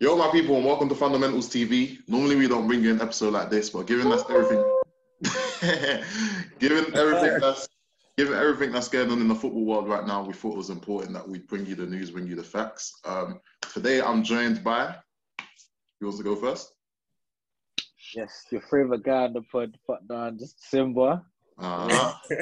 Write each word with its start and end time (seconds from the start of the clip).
Yo, 0.00 0.16
my 0.16 0.30
people, 0.30 0.54
and 0.54 0.64
welcome 0.64 0.88
to 0.88 0.94
Fundamentals 0.94 1.48
TV. 1.48 1.98
Normally, 2.06 2.36
we 2.36 2.46
don't 2.46 2.68
bring 2.68 2.84
you 2.84 2.92
an 2.92 3.00
episode 3.00 3.32
like 3.32 3.50
this, 3.50 3.70
but 3.70 3.88
given 3.88 4.08
that's 4.08 4.22
everything, 4.30 4.64
given 6.60 6.96
everything 6.96 7.40
that's 7.40 7.68
given 8.16 8.38
everything 8.38 8.70
that's 8.70 8.86
going 8.86 9.10
on 9.10 9.20
in 9.20 9.26
the 9.26 9.34
football 9.34 9.64
world 9.64 9.88
right 9.88 10.06
now, 10.06 10.22
we 10.22 10.32
thought 10.32 10.52
it 10.52 10.56
was 10.56 10.70
important 10.70 11.12
that 11.14 11.28
we 11.28 11.40
bring 11.40 11.66
you 11.66 11.74
the 11.74 11.84
news, 11.84 12.12
bring 12.12 12.28
you 12.28 12.36
the 12.36 12.44
facts. 12.44 12.92
Um, 13.04 13.40
today, 13.74 14.00
I'm 14.00 14.22
joined 14.22 14.62
by. 14.62 14.94
Who 15.98 16.06
wants 16.06 16.18
to 16.18 16.24
go 16.24 16.36
first? 16.36 16.72
Yes, 18.14 18.44
your 18.52 18.62
favorite 18.70 19.02
guy 19.02 19.24
on 19.24 19.32
the 19.32 19.42
pod, 19.42 19.76
fuck 19.84 20.06
down, 20.08 20.38
just 20.38 20.62
Simba. 20.70 21.24
Uh, 21.58 22.12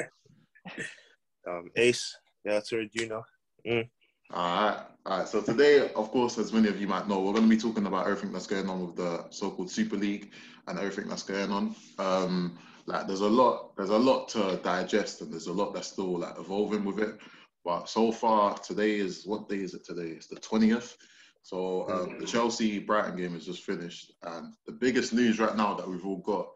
um, 1.49 1.71
Ace, 1.75 2.15
yeah, 2.45 2.59
sorry, 2.59 2.87
Junior. 2.95 3.21
Mm. 3.67 3.89
All 4.33 4.69
right, 4.69 4.79
all 5.05 5.19
right. 5.19 5.27
So 5.27 5.41
today, 5.41 5.91
of 5.93 6.11
course, 6.11 6.37
as 6.37 6.51
many 6.51 6.67
of 6.67 6.79
you 6.79 6.87
might 6.87 7.07
know, 7.07 7.21
we're 7.21 7.33
going 7.33 7.49
to 7.49 7.49
be 7.49 7.57
talking 7.57 7.85
about 7.85 8.07
everything 8.07 8.31
that's 8.31 8.47
going 8.47 8.69
on 8.69 8.85
with 8.85 8.95
the 8.95 9.25
so-called 9.29 9.71
Super 9.71 9.95
League 9.95 10.31
and 10.67 10.77
everything 10.77 11.07
that's 11.07 11.23
going 11.23 11.51
on. 11.51 11.75
Um, 11.97 12.57
like, 12.85 13.07
there's 13.07 13.21
a 13.21 13.27
lot, 13.27 13.75
there's 13.77 13.89
a 13.89 13.97
lot 13.97 14.27
to 14.29 14.59
digest, 14.63 15.21
and 15.21 15.31
there's 15.31 15.47
a 15.47 15.53
lot 15.53 15.73
that's 15.73 15.87
still 15.87 16.19
like 16.19 16.37
evolving 16.37 16.83
with 16.83 16.99
it. 16.99 17.17
But 17.63 17.89
so 17.89 18.11
far, 18.11 18.57
today 18.59 18.95
is 18.95 19.25
what 19.25 19.49
day 19.49 19.57
is 19.57 19.73
it 19.73 19.85
today? 19.85 20.09
It's 20.09 20.27
the 20.27 20.37
twentieth. 20.37 20.97
So 21.43 21.89
um, 21.89 22.19
the 22.19 22.25
Chelsea 22.25 22.79
Brighton 22.79 23.15
game 23.15 23.35
is 23.35 23.45
just 23.45 23.63
finished, 23.63 24.11
and 24.23 24.53
the 24.65 24.73
biggest 24.73 25.13
news 25.13 25.39
right 25.39 25.55
now 25.55 25.73
that 25.75 25.87
we've 25.87 26.05
all 26.05 26.17
got 26.17 26.47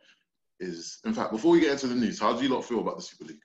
is, 0.59 0.99
in 1.05 1.13
fact, 1.13 1.31
before 1.31 1.51
we 1.51 1.61
get 1.61 1.71
into 1.71 1.87
the 1.87 1.95
news, 1.95 2.19
how 2.19 2.35
do 2.35 2.43
you 2.43 2.53
lot 2.53 2.65
feel 2.65 2.79
about 2.81 2.97
the 2.97 3.01
Super 3.01 3.25
League? 3.25 3.41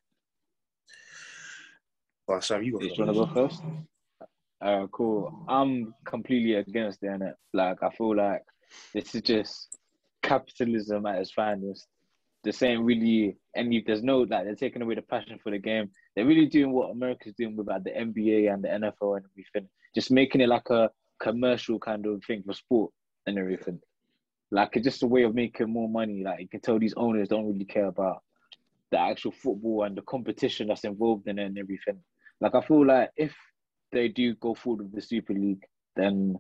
Well, 2.27 2.41
Sam, 2.41 2.65
you 2.65 2.73
got 2.73 2.83
want 2.99 3.11
to 3.11 3.15
go 3.15 3.49
first? 3.49 3.63
Uh, 4.61 4.87
cool. 4.93 5.45
I'm 5.49 5.95
completely 6.05 6.55
against 6.55 7.03
it? 7.03 7.35
Like, 7.53 7.83
I 7.83 7.91
feel 7.91 8.17
like 8.17 8.43
this 8.95 9.15
is 9.15 9.23
just 9.23 9.79
capitalism 10.23 11.07
at 11.07 11.19
its 11.19 11.33
finest. 11.33 11.87
Ain't 12.63 12.85
really 12.85 13.37
any. 13.57 13.83
There's 13.85 14.05
no 14.05 14.19
like 14.19 14.45
they're 14.45 14.55
taking 14.55 14.81
away 14.81 14.95
the 14.95 15.03
passion 15.03 15.37
for 15.43 15.51
the 15.51 15.59
game. 15.59 15.91
They're 16.15 16.25
really 16.25 16.47
doing 16.47 16.71
what 16.71 16.91
America's 16.91 17.35
doing 17.37 17.57
with 17.57 17.67
like 17.67 17.83
the 17.83 17.91
NBA 17.91 18.53
and 18.53 18.63
the 18.63 18.69
NFL 18.69 19.17
and 19.17 19.27
everything. 19.33 19.69
Just 19.97 20.13
making 20.13 20.41
it 20.41 20.49
like 20.49 20.71
a 20.71 20.89
commercial 21.19 21.81
kind 21.81 22.07
of 22.07 22.23
thing 22.25 22.45
for 22.47 22.55
sport 22.55 22.93
and 23.27 23.37
everything. 23.37 23.81
Like 24.53 24.77
it's 24.77 24.85
just 24.85 25.03
a 25.03 25.09
way 25.09 25.25
of 25.25 25.35
making 25.35 25.73
more 25.73 25.89
money. 25.89 26.23
Like 26.23 26.41
you 26.41 26.49
can 26.49 26.61
tell 26.61 26.79
these 26.79 26.95
owners 26.97 27.27
don't 27.27 27.49
really 27.49 27.65
care 27.65 27.87
about 27.87 28.23
the 28.93 29.01
actual 29.01 29.33
football 29.33 29.83
and 29.83 29.97
the 29.97 30.03
competition 30.03 30.69
that's 30.69 30.85
involved 30.85 31.27
in 31.27 31.41
it 31.41 31.47
and 31.47 31.59
everything. 31.59 31.99
Like 32.41 32.55
I 32.55 32.61
feel 32.61 32.87
like 32.87 33.11
if 33.17 33.35
they 33.93 34.09
do 34.09 34.35
go 34.35 34.55
forward 34.55 34.83
with 34.85 34.95
the 34.95 35.01
Super 35.03 35.33
League, 35.33 35.65
then 35.95 36.39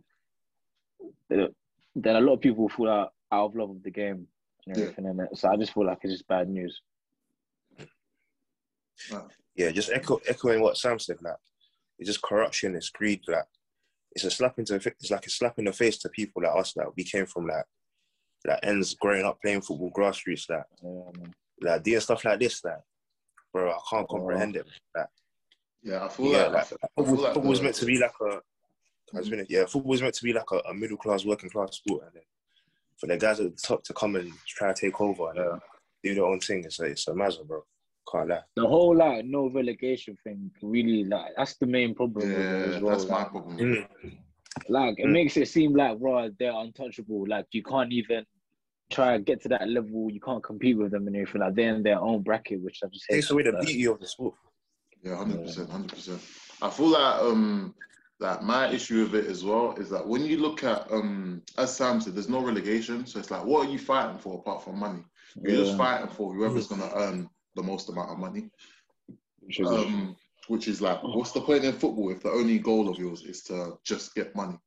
then 1.29 2.17
a 2.17 2.21
lot 2.21 2.35
of 2.35 2.41
people 2.41 2.69
fall 2.69 2.91
out, 2.91 3.13
out 3.33 3.47
of 3.47 3.57
love 3.57 3.71
with 3.71 3.83
the 3.83 3.91
game 3.91 4.29
and 4.67 4.77
Yeah. 4.77 4.83
everything 4.85 5.07
in 5.07 5.21
it. 5.21 5.37
So 5.37 5.49
I 5.49 5.57
just 5.57 5.73
feel 5.73 5.87
like 5.87 5.99
it's 6.03 6.13
just 6.13 6.29
bad 6.29 6.49
news. 6.49 6.81
yeah, 9.55 9.71
just 9.71 9.91
echo, 9.91 10.21
echoing 10.29 10.61
what 10.61 10.77
Sam 10.77 10.99
said. 10.99 11.19
Like, 11.23 11.37
it's 11.99 12.09
just 12.09 12.23
corruption, 12.23 12.75
it's 12.77 12.91
greed. 12.91 13.23
Like, 13.27 13.45
it's 14.13 14.25
a 14.25 14.31
slap 14.31 14.59
into 14.59 14.75
it's 14.75 15.11
like 15.11 15.27
a 15.27 15.31
slap 15.31 15.59
in 15.59 15.65
the 15.67 15.73
face 15.73 15.99
to 15.99 16.09
people 16.09 16.43
like 16.43 16.57
us. 16.57 16.77
Like, 16.77 16.89
we 16.97 17.05
came 17.05 17.27
from 17.27 17.47
like 17.47 17.65
like 18.47 18.61
ends 18.63 18.95
growing 18.95 19.25
up 19.25 19.41
playing 19.43 19.63
football 19.63 19.91
grassroots. 19.91 20.49
Like, 20.49 20.65
Um, 20.85 21.33
like 21.61 21.83
doing 21.83 22.01
stuff 22.01 22.25
like 22.25 22.39
this. 22.41 22.63
Like, 22.65 22.81
bro, 23.53 23.71
I 23.73 23.79
can't 23.91 24.09
comprehend 24.09 24.57
it. 24.57 24.67
Like, 24.95 25.09
Yeah, 25.87 26.05
I 26.05 26.09
feel 26.09 26.33
yeah, 26.33 26.43
like, 26.49 26.53
like, 26.53 26.65
I 26.65 26.67
feel 26.67 26.79
football, 26.97 27.25
like 27.25 27.35
football's 27.35 27.59
the- 27.59 27.65
meant 27.65 27.77
to 27.77 27.87
be 27.87 27.99
like 27.99 28.13
a. 28.21 28.41
I 29.15 29.19
was 29.19 29.29
gonna, 29.29 29.45
yeah, 29.49 29.67
football's 29.67 30.03
meant 30.03 30.15
to 30.15 30.25
be 30.25 30.33
like 30.33 30.51
a, 30.51 30.57
a 30.71 30.75
middle 30.75 30.97
class, 30.97 31.25
working 31.25 31.49
class 31.49 31.77
sport, 31.77 32.03
and 32.07 32.13
then 32.15 32.23
for 32.99 33.07
the 33.07 33.17
guys 33.17 33.39
at 33.39 33.55
the 33.55 33.63
top 33.63 33.85
to 33.85 33.95
come 33.95 34.17
and 34.17 34.33
try 34.49 34.73
to 34.73 34.81
take 34.81 35.01
over 35.01 35.31
and 35.31 35.39
uh, 35.39 35.59
do 36.03 36.13
their 36.15 36.25
own 36.25 36.41
thing, 36.41 36.65
it's 36.65 36.81
a, 36.81 36.85
it's 36.87 37.07
a 37.07 37.13
mazza, 37.13 37.47
bro. 37.47 37.63
Can't 38.11 38.29
lie. 38.29 38.41
the 38.57 38.67
whole 38.67 38.97
like 38.97 39.25
no 39.25 39.49
relegation 39.51 40.17
thing 40.23 40.49
really 40.63 41.03
like 41.05 41.33
that's 41.37 41.57
the 41.57 41.67
main 41.67 41.93
problem 41.93 42.29
with 42.29 42.39
it 42.39 42.69
Yeah, 42.71 42.77
as 42.77 42.83
well. 42.83 42.97
that's 42.97 43.11
my 43.11 43.25
problem. 43.25 43.57
Mm. 43.59 43.87
like 44.69 44.95
it 45.01 45.07
Mm. 45.07 45.11
makes 45.13 45.37
it 45.37 45.49
seem 45.49 45.75
like 45.75 45.97
raw 46.01 46.29
they're 46.39 46.53
untouchable. 46.53 47.25
Like 47.29 47.47
you 47.51 47.65
can't 47.65 47.93
even 47.93 48.25
try 48.91 49.15
and 49.15 49.27
get 49.27 49.43
to 49.43 49.49
that 49.49 49.69
level. 49.69 50.09
You 50.11 50.21
can't 50.21 50.43
compete 50.43 50.79
with 50.79 50.93
them 50.93 51.09
and 51.09 51.17
everything. 51.17 51.41
Like 51.41 51.55
they're 51.57 51.75
in 51.75 51.83
their 51.83 52.01
own 52.01 52.23
bracket, 52.23 52.61
which 52.63 52.79
I 52.85 52.87
just 52.89 53.07
hate. 53.09 53.17
takes 53.17 53.31
away 53.33 53.43
the 53.43 53.53
Like, 53.53 53.67
beauty 53.67 53.87
of 53.89 53.99
the 53.99 54.07
sport. 54.07 54.35
Yeah, 55.07 55.17
hundred 55.17 55.43
percent, 55.45 55.71
hundred 55.71 55.91
percent. 55.95 56.21
I 56.63 56.71
feel 56.71 56.89
like 56.89 57.21
um 57.23 57.75
that 58.19 58.43
my 58.43 58.71
issue 58.71 59.03
with 59.03 59.15
it 59.15 59.31
as 59.31 59.45
well 59.45 59.73
is 59.77 59.91
that 59.91 60.07
when 60.07 60.25
you 60.25 60.39
look 60.39 60.65
at 60.65 60.91
um 60.91 61.43
as 61.59 61.77
Sam 61.77 62.01
said, 62.01 62.15
there's 62.15 62.29
no 62.29 62.41
relegation, 62.41 63.07
so 63.07 63.19
it's 63.21 63.31
like 63.31 63.45
what 63.45 63.67
are 63.67 63.71
you 63.71 63.79
fighting 63.79 64.19
for 64.19 64.39
apart 64.39 64.65
from 64.65 64.79
money? 64.79 65.05
You're 65.45 65.57
just 65.65 65.77
fighting 65.77 66.09
for 66.09 66.33
whoever's 66.35 66.67
gonna 66.67 66.91
earn 66.95 67.29
the 67.55 67.63
most 67.63 67.89
amount 67.89 68.11
of 68.11 68.19
money. 68.19 68.51
which 69.41 69.61
is- 69.61 69.71
Um, 69.87 70.17
which 70.49 70.67
is 70.69 70.81
like, 70.81 71.01
what's 71.03 71.33
the 71.33 71.41
point 71.41 71.65
in 71.65 71.73
football 71.73 72.11
if 72.11 72.23
the 72.23 72.31
only 72.31 72.59
goal 72.59 72.89
of 72.89 72.99
yours 72.99 73.23
is 73.23 73.43
to 73.45 73.79
just 73.85 74.15
get 74.15 74.35
money? 74.35 74.59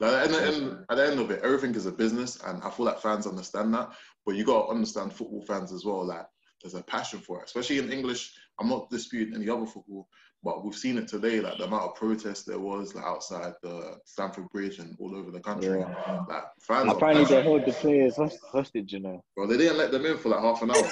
Like, 0.00 0.12
at 0.12 0.30
the, 0.30 0.36
end, 0.46 0.86
at 0.90 0.96
the 0.96 1.06
end 1.06 1.20
of 1.20 1.30
it, 1.30 1.42
everything 1.44 1.74
is 1.76 1.86
a 1.86 1.92
business, 1.92 2.40
and 2.44 2.62
I 2.62 2.70
feel 2.70 2.86
like 2.86 3.00
fans 3.00 3.26
understand 3.26 3.72
that. 3.74 3.92
But 4.26 4.34
you 4.36 4.44
got 4.44 4.66
to 4.66 4.72
understand 4.72 5.12
football 5.12 5.44
fans 5.46 5.72
as 5.72 5.84
well. 5.84 6.04
Like, 6.04 6.26
there's 6.60 6.74
a 6.74 6.82
passion 6.82 7.20
for 7.20 7.40
it, 7.40 7.46
especially 7.46 7.78
in 7.78 7.92
English. 7.92 8.32
I'm 8.60 8.68
not 8.68 8.90
disputing 8.90 9.34
any 9.34 9.48
other 9.48 9.66
football, 9.66 10.08
but 10.44 10.64
we've 10.64 10.74
seen 10.74 10.98
it 10.98 11.08
today. 11.08 11.40
Like 11.40 11.58
the 11.58 11.64
amount 11.64 11.84
of 11.84 11.94
protests 11.94 12.44
there 12.44 12.58
was 12.58 12.94
like, 12.94 13.04
outside 13.04 13.54
the 13.62 13.98
Stamford 14.04 14.48
Bridge 14.50 14.78
and 14.78 14.96
all 15.00 15.16
over 15.16 15.30
the 15.30 15.40
country. 15.40 15.80
yeah. 15.80 16.24
Like 16.28 16.44
fans, 16.60 16.88
are 16.90 16.96
Apparently 16.96 17.24
they 17.24 17.42
passionate. 17.42 17.44
hold 17.44 17.64
the 17.66 17.72
players 17.72 18.16
hostage. 18.52 18.92
You 18.92 19.00
know. 19.00 19.24
Bro, 19.36 19.46
they 19.48 19.56
didn't 19.56 19.78
let 19.78 19.90
them 19.92 20.04
in 20.06 20.18
for 20.18 20.28
like 20.28 20.40
half 20.40 20.62
an 20.62 20.70
hour. 20.70 20.90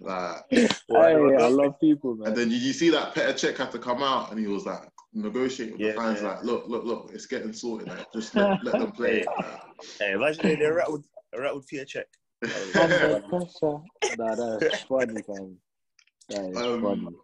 like, 0.00 0.44
Hey, 0.50 0.68
I 0.88 1.48
love 1.48 1.78
people, 1.80 2.16
man. 2.16 2.28
And 2.28 2.36
then 2.36 2.50
you, 2.50 2.56
you 2.56 2.72
see 2.72 2.90
that 2.90 3.14
Petr 3.14 3.34
Cech 3.34 3.56
had 3.56 3.70
to 3.72 3.78
come 3.78 4.02
out 4.02 4.30
and 4.30 4.38
he 4.40 4.46
was 4.46 4.66
like 4.66 4.82
negotiating 5.14 5.74
with 5.74 5.82
Yeah, 5.82 5.92
the 5.92 5.98
fans, 5.98 6.22
yeah. 6.22 6.28
like, 6.28 6.44
look, 6.44 6.64
look, 6.68 6.84
look, 6.84 7.10
it's 7.14 7.26
getting 7.26 7.52
sorted. 7.52 7.88
Like, 7.88 8.12
just 8.12 8.34
let, 8.34 8.62
let 8.64 8.78
them 8.78 8.92
play. 8.92 9.24
Like, 9.36 9.60
Hey, 9.98 10.12
imagine 10.12 10.42
they, 10.46 10.54
they 10.56 10.66
rattled, 10.66 11.04
rattled 11.36 11.66
Petr 11.66 11.86
Cech. 11.86 12.04
Under 12.80 13.20
pressure. 13.28 13.78
Nah, 14.18 14.56
that's 14.58 14.82
funny, 14.82 15.22
man. 15.28 15.56
That 16.28 16.50
is 16.50 16.56
Um, 16.58 17.16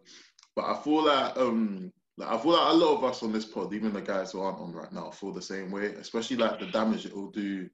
but 0.56 0.64
I 0.64 0.74
feel 0.82 1.04
like 1.04 1.36
um 1.36 1.92
like 2.16 2.28
I 2.28 2.38
feel 2.38 2.52
like 2.52 2.72
a 2.72 2.74
lot 2.74 2.96
of 2.96 3.04
us 3.04 3.22
on 3.22 3.32
this 3.32 3.44
pod, 3.44 3.72
even 3.72 3.92
the 3.92 4.00
guys 4.00 4.32
who 4.32 4.40
aren't 4.40 4.58
on 4.58 4.72
right 4.72 4.92
now, 4.92 5.10
feel 5.10 5.32
the 5.32 5.42
same 5.42 5.70
way, 5.70 5.86
especially 5.94 6.36
like 6.36 6.58
the 6.58 6.66
damage 6.66 7.06
it 7.06 7.14
will 7.14 7.30
do 7.30 7.68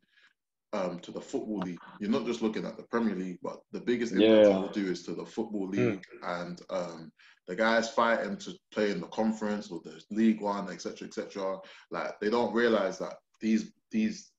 um 0.74 0.98
to 1.00 1.12
the 1.12 1.20
football 1.20 1.60
league. 1.60 1.78
You're 2.00 2.10
not 2.10 2.26
just 2.26 2.42
looking 2.42 2.66
at 2.66 2.76
the 2.76 2.82
Premier 2.84 3.14
League, 3.14 3.38
but 3.42 3.60
the 3.72 3.80
biggest 3.80 4.12
impact 4.12 4.46
Yeah. 4.48 4.56
it 4.58 4.60
will 4.60 4.68
do 4.68 4.90
is 4.90 5.02
to 5.04 5.14
the 5.14 5.24
football 5.24 5.68
league 5.68 6.04
and 6.22 6.60
um 6.70 7.10
the 7.46 7.54
guys 7.56 7.90
fighting 7.90 8.36
to 8.38 8.52
play 8.72 8.90
in 8.90 9.00
the 9.00 9.06
conference 9.08 9.70
or 9.70 9.80
the 9.84 10.00
league 10.10 10.40
one, 10.40 10.70
etc. 10.70 11.06
etc. 11.08 11.58
Like 11.90 12.18
they 12.20 12.30
don't 12.30 12.54
realize 12.54 12.98
that 12.98 13.16
these 13.40 13.72
these 13.90 14.30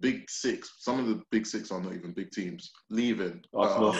big 0.00 0.28
six, 0.28 0.74
some 0.78 0.98
of 0.98 1.06
the 1.06 1.22
big 1.30 1.46
six 1.46 1.70
are 1.70 1.80
not 1.80 1.94
even 1.94 2.12
big 2.12 2.30
teams, 2.30 2.70
leaving 2.90 3.42
Arsenal. 3.54 3.94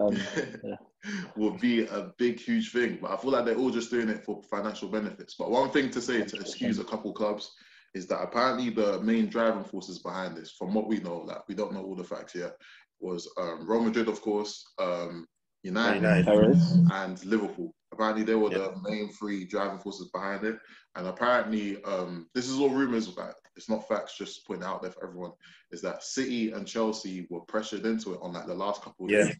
um, 0.00 0.08
Um, 0.08 0.16
yeah. 0.64 0.76
would 1.36 1.60
be 1.60 1.84
a 1.86 2.12
big, 2.18 2.40
huge 2.40 2.72
thing. 2.72 2.98
But 3.00 3.10
I 3.10 3.16
feel 3.16 3.30
like 3.30 3.44
they're 3.44 3.56
all 3.56 3.70
just 3.70 3.90
doing 3.90 4.08
it 4.08 4.24
for 4.24 4.42
financial 4.50 4.88
benefits. 4.88 5.34
But 5.38 5.50
one 5.50 5.70
thing 5.70 5.90
to 5.90 6.00
say 6.00 6.22
to 6.24 6.36
excuse 6.40 6.78
a 6.78 6.84
couple 6.84 7.12
clubs 7.12 7.50
is 7.94 8.06
that 8.08 8.22
apparently 8.22 8.70
the 8.70 9.00
main 9.00 9.28
driving 9.28 9.64
forces 9.64 9.98
behind 10.00 10.36
this, 10.36 10.52
from 10.58 10.74
what 10.74 10.88
we 10.88 10.98
know, 10.98 11.18
like 11.18 11.46
we 11.48 11.54
don't 11.54 11.72
know 11.72 11.84
all 11.84 11.94
the 11.94 12.04
facts 12.04 12.34
yet, 12.34 12.56
was 13.00 13.28
um, 13.38 13.68
Real 13.68 13.82
Madrid, 13.82 14.08
of 14.08 14.20
course, 14.22 14.64
um, 14.78 15.26
United, 15.62 16.02
United. 16.02 16.24
Paris. 16.26 16.76
and 16.92 17.24
Liverpool. 17.24 17.74
Apparently, 17.92 18.24
they 18.24 18.34
were 18.34 18.50
the 18.50 18.74
main 18.82 19.10
three 19.12 19.44
driving 19.44 19.78
forces 19.78 20.08
behind 20.12 20.44
it. 20.44 20.58
And 20.96 21.06
apparently, 21.06 21.82
um, 21.84 22.26
this 22.34 22.48
is 22.48 22.58
all 22.58 22.70
rumors, 22.70 23.06
but 23.08 23.34
it's 23.56 23.68
not 23.68 23.86
facts. 23.88 24.16
Just 24.16 24.46
putting 24.46 24.62
out 24.64 24.82
there 24.82 24.90
for 24.90 25.04
everyone 25.04 25.32
is 25.70 25.80
that 25.82 26.02
City 26.02 26.52
and 26.52 26.66
Chelsea 26.66 27.26
were 27.30 27.40
pressured 27.40 27.86
into 27.86 28.14
it 28.14 28.20
on 28.22 28.32
like 28.32 28.46
the 28.46 28.54
last 28.54 28.82
couple 28.82 29.06
of 29.06 29.12
Yeah. 29.12 29.26
days, 29.26 29.36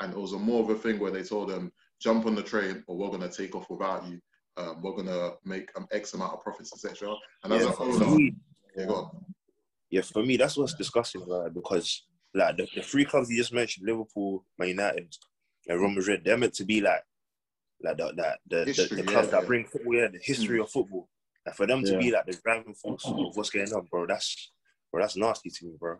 and 0.00 0.12
it 0.12 0.18
was 0.18 0.32
a 0.32 0.38
more 0.38 0.62
of 0.62 0.70
a 0.70 0.74
thing 0.74 0.98
where 0.98 1.10
they 1.10 1.22
told 1.22 1.48
them 1.48 1.72
jump 2.00 2.26
on 2.26 2.34
the 2.34 2.42
train 2.42 2.84
or 2.86 2.96
we're 2.96 3.10
gonna 3.10 3.28
take 3.30 3.54
off 3.54 3.68
without 3.70 4.06
you. 4.06 4.20
Um, 4.58 4.82
we're 4.82 4.96
gonna 4.96 5.32
make 5.44 5.70
um, 5.76 5.86
X 5.92 6.14
amount 6.14 6.34
of 6.34 6.40
profits, 6.40 6.72
etc. 6.72 7.14
And 7.44 7.52
as 7.52 7.62
Yeah, 7.62 7.70
an 7.70 7.76
for 7.76 7.82
owner, 7.84 8.30
yeah, 8.76 8.86
go 8.86 8.94
on. 8.94 9.10
yeah, 9.90 10.02
for 10.02 10.24
me, 10.24 10.36
that's 10.36 10.56
what's 10.56 10.74
disgusting, 10.74 11.26
right? 11.26 11.52
Because 11.52 12.04
like 12.34 12.56
the, 12.56 12.68
the 12.74 12.82
three 12.82 13.04
clubs 13.04 13.30
you 13.30 13.36
just 13.36 13.52
mentioned, 13.52 13.86
Liverpool, 13.86 14.44
Man 14.58 14.68
United, 14.68 15.14
and 15.68 15.80
Real 15.80 15.90
Madrid, 15.90 16.22
they're 16.24 16.38
meant 16.38 16.54
to 16.54 16.64
be 16.64 16.80
like 16.80 17.02
like 17.82 17.96
the 17.98 18.12
that 18.16 18.38
the, 18.48 18.56
the, 18.58 18.64
History, 18.64 18.96
the 18.96 19.02
clubs 19.02 19.28
yeah, 19.28 19.32
that 19.32 19.42
yeah. 19.42 19.46
bring 19.46 19.66
football, 19.66 19.94
yeah, 19.94 20.08
the 20.08 20.18
history 20.22 20.60
of 20.60 20.70
football. 20.70 21.08
For 21.54 21.66
them 21.66 21.84
to 21.84 21.98
be 21.98 22.10
like 22.10 22.26
the 22.26 22.38
driving 22.42 22.74
force 22.74 23.04
of 23.06 23.36
what's 23.36 23.50
going 23.50 23.72
on, 23.72 23.86
bro, 23.90 24.06
that's 24.06 24.52
bro, 24.90 25.02
that's 25.02 25.16
nasty 25.16 25.50
to 25.50 25.64
me, 25.66 25.72
bro. 25.78 25.96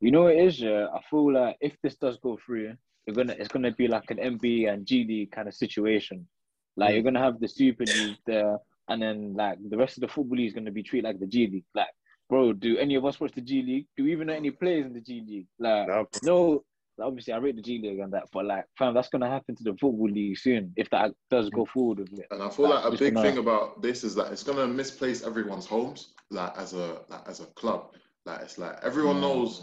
You 0.00 0.10
know 0.10 0.26
it 0.28 0.38
is, 0.38 0.60
yeah. 0.60 0.86
I 0.94 1.00
feel 1.10 1.32
like 1.32 1.56
if 1.60 1.76
this 1.82 1.96
does 1.96 2.18
go 2.18 2.38
through, 2.44 2.74
you're 3.06 3.16
gonna 3.16 3.34
it's 3.38 3.48
gonna 3.48 3.72
be 3.72 3.88
like 3.88 4.10
an 4.10 4.18
NBA 4.18 4.72
and 4.72 4.86
G 4.86 5.04
League 5.04 5.32
kind 5.32 5.48
of 5.48 5.54
situation. 5.54 6.26
Like 6.76 6.94
you're 6.94 7.02
mm. 7.02 7.06
gonna 7.06 7.20
have 7.20 7.40
the 7.40 7.48
Super 7.48 7.84
League 7.84 8.18
there, 8.26 8.58
and 8.88 9.02
then 9.02 9.34
like 9.34 9.58
the 9.68 9.76
rest 9.76 9.96
of 9.96 10.02
the 10.02 10.08
football 10.08 10.36
league 10.36 10.48
is 10.48 10.54
gonna 10.54 10.70
be 10.70 10.82
treated 10.82 11.06
like 11.06 11.20
the 11.20 11.26
G 11.26 11.46
League. 11.46 11.64
Like 11.74 11.88
bro, 12.30 12.52
do 12.52 12.78
any 12.78 12.94
of 12.94 13.04
us 13.04 13.20
watch 13.20 13.32
the 13.32 13.40
G 13.40 13.62
League? 13.62 13.86
Do 13.96 14.04
we 14.04 14.12
even 14.12 14.28
know 14.28 14.34
any 14.34 14.52
players 14.52 14.86
in 14.86 14.94
the 14.94 15.00
G 15.00 15.22
League? 15.26 15.48
Like, 15.58 15.88
Nah, 15.88 16.04
no, 16.22 16.64
obviously 17.02 17.32
I 17.32 17.38
rate 17.38 17.56
the 17.56 17.62
G 17.62 17.78
League 17.82 17.98
and 17.98 18.12
that, 18.12 18.24
but 18.32 18.44
like, 18.46 18.64
fam, 18.78 18.94
that's 18.94 19.08
gonna 19.08 19.28
happen 19.28 19.54
to 19.56 19.62
the 19.64 19.72
football 19.72 20.08
league 20.10 20.38
soon 20.38 20.72
if 20.76 20.88
that 20.90 21.12
does 21.30 21.50
go 21.50 21.64
forward 21.64 21.98
with 21.98 22.18
it. 22.18 22.26
And 22.30 22.42
I 22.42 22.48
feel 22.50 22.68
like 22.68 22.84
a 22.84 22.90
big 22.96 23.14
gonna- 23.14 23.28
thing 23.28 23.38
about 23.38 23.82
this 23.82 24.04
is 24.04 24.14
that 24.16 24.32
it's 24.32 24.42
gonna 24.42 24.66
misplace 24.66 25.22
everyone's 25.22 25.66
homes, 25.66 26.14
like 26.30 26.56
as 26.58 26.72
a 26.74 27.02
like 27.08 27.26
as 27.28 27.40
a 27.40 27.46
club. 27.46 27.94
Like 28.26 28.40
it's 28.42 28.58
like 28.58 28.78
everyone 28.82 29.16
Mm. 29.16 29.20
knows 29.22 29.62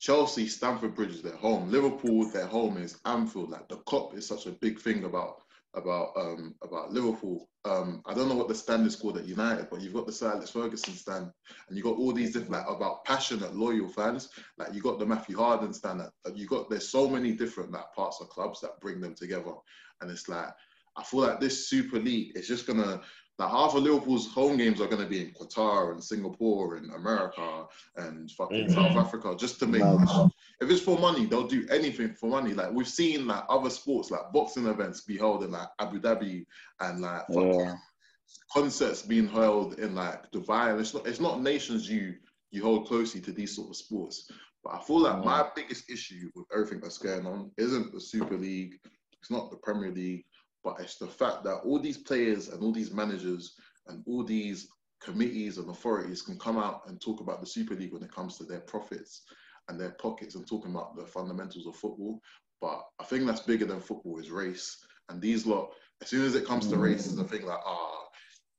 Chelsea, 0.00 0.46
Stamford 0.46 0.94
Bridge 0.94 1.10
is 1.10 1.22
their 1.22 1.34
home. 1.36 1.70
Liverpool, 1.70 2.30
their 2.30 2.46
home 2.46 2.76
is 2.76 3.00
Anfield. 3.04 3.50
Like 3.50 3.68
the 3.68 3.78
Kop 3.78 4.14
is 4.16 4.26
such 4.26 4.46
a 4.46 4.52
big 4.52 4.78
thing 4.78 5.02
about 5.04 5.42
about 5.74 6.12
um 6.16 6.54
about 6.62 6.92
Liverpool. 6.92 7.48
Um, 7.64 8.02
I 8.06 8.14
don't 8.14 8.28
know 8.28 8.34
what 8.34 8.48
the 8.48 8.54
stand 8.54 8.86
is 8.86 8.96
called 8.96 9.18
at 9.18 9.26
United, 9.26 9.68
but 9.70 9.80
you've 9.80 9.92
got 9.92 10.06
the 10.06 10.12
Sir 10.12 10.30
Alex 10.32 10.50
Ferguson 10.50 10.94
stand, 10.94 11.30
and 11.68 11.76
you 11.76 11.82
got 11.82 11.96
all 11.96 12.12
these 12.12 12.32
different 12.32 12.52
like 12.52 12.68
about 12.68 13.04
passionate, 13.04 13.54
loyal 13.54 13.88
fans. 13.88 14.30
Like 14.56 14.72
you 14.72 14.80
got 14.80 14.98
the 14.98 15.06
Matthew 15.06 15.36
Harding 15.36 15.72
stand. 15.72 16.00
That 16.00 16.36
you 16.36 16.46
got 16.46 16.70
there's 16.70 16.88
so 16.88 17.08
many 17.08 17.32
different 17.32 17.72
like 17.72 17.92
parts 17.94 18.20
of 18.20 18.28
clubs 18.30 18.60
that 18.60 18.80
bring 18.80 19.00
them 19.00 19.14
together, 19.14 19.52
and 20.00 20.10
it's 20.10 20.28
like 20.28 20.48
I 20.96 21.04
feel 21.04 21.20
like 21.20 21.40
this 21.40 21.68
Super 21.68 21.98
League 21.98 22.32
is 22.36 22.48
just 22.48 22.66
gonna 22.66 23.00
like 23.38 23.50
half 23.50 23.74
of 23.74 23.82
Liverpool's 23.84 24.26
home 24.32 24.56
games 24.56 24.80
are 24.80 24.88
gonna 24.88 25.06
be 25.06 25.20
in 25.20 25.32
Qatar 25.32 25.92
and 25.92 26.02
Singapore 26.02 26.74
and 26.76 26.92
America 26.92 27.66
and 27.96 28.30
fucking 28.32 28.66
Mhm. 28.66 28.74
South 28.74 28.96
Africa 28.96 29.34
just 29.38 29.60
to 29.60 29.66
make. 29.66 29.80
Mad. 29.82 30.28
If 30.60 30.68
it's 30.70 30.80
for 30.82 30.98
money, 30.98 31.24
they'll 31.26 31.46
do 31.46 31.64
anything 31.70 32.14
for 32.14 32.28
money. 32.28 32.52
Like 32.52 32.72
we've 32.72 32.88
seen 32.88 33.26
like 33.28 33.44
other 33.48 33.70
sports, 33.70 34.10
like 34.10 34.32
boxing 34.32 34.66
events, 34.66 35.02
be 35.02 35.16
held 35.16 35.44
in 35.44 35.52
like 35.52 35.68
Abu 35.78 36.00
Dhabi 36.00 36.46
and 36.80 37.00
like 37.00 37.26
fucking 37.28 37.60
Yeah. 37.60 37.76
concerts 38.52 39.02
being 39.02 39.28
held 39.28 39.78
in 39.78 39.94
like 39.94 40.30
Dubai. 40.32 40.72
And 40.72 40.80
it's 40.80 40.94
not 40.94 41.06
it's 41.06 41.20
not 41.20 41.40
nations 41.40 41.88
you 41.88 42.16
you 42.50 42.62
hold 42.62 42.86
closely 42.88 43.20
to 43.20 43.30
these 43.32 43.54
sort 43.54 43.68
of 43.70 43.76
sports. 43.76 44.30
But 44.64 44.74
I 44.74 44.82
feel 44.82 45.00
like 45.00 45.22
Yeah. 45.22 45.30
my 45.30 45.50
biggest 45.54 45.88
issue 45.90 46.30
with 46.34 46.46
everything 46.52 46.80
that's 46.80 46.98
going 46.98 47.26
on 47.26 47.52
isn't 47.56 47.92
the 47.92 48.00
Super 48.00 48.36
League, 48.36 48.80
it's 49.20 49.30
not 49.30 49.50
the 49.50 49.58
Premier 49.58 49.92
League, 49.92 50.24
but 50.64 50.76
it's 50.80 50.96
the 50.96 51.06
fact 51.06 51.44
that 51.44 51.60
all 51.64 51.78
these 51.78 51.98
players 51.98 52.48
and 52.48 52.62
all 52.62 52.72
these 52.72 52.92
managers 52.92 53.54
and 53.86 54.02
all 54.06 54.24
these 54.24 54.68
committees 55.00 55.58
and 55.58 55.68
authorities 55.70 56.22
can 56.22 56.38
come 56.38 56.58
out 56.58 56.82
and 56.86 57.00
talk 57.00 57.20
about 57.20 57.40
the 57.40 57.46
Super 57.46 57.74
League 57.74 57.92
when 57.92 58.02
it 58.02 58.12
comes 58.12 58.36
to 58.36 58.44
their 58.44 58.60
profits 58.60 59.22
and 59.68 59.80
their 59.80 59.92
pockets 59.92 60.34
and 60.34 60.46
talking 60.46 60.72
about 60.72 60.96
the 60.96 61.06
fundamentals 61.06 61.66
of 61.66 61.76
football. 61.76 62.20
But 62.60 62.82
I 62.98 63.04
think 63.04 63.26
that's 63.26 63.40
bigger 63.40 63.66
than 63.66 63.80
football 63.80 64.18
is 64.18 64.30
race. 64.30 64.84
And 65.08 65.20
these 65.20 65.46
lot, 65.46 65.70
as 66.02 66.08
soon 66.08 66.24
as 66.24 66.34
it 66.34 66.46
comes 66.46 66.68
to 66.68 66.76
race, 66.76 67.06
is 67.06 67.18
a 67.18 67.24
thing 67.24 67.46
like, 67.46 67.60
ah, 67.64 68.07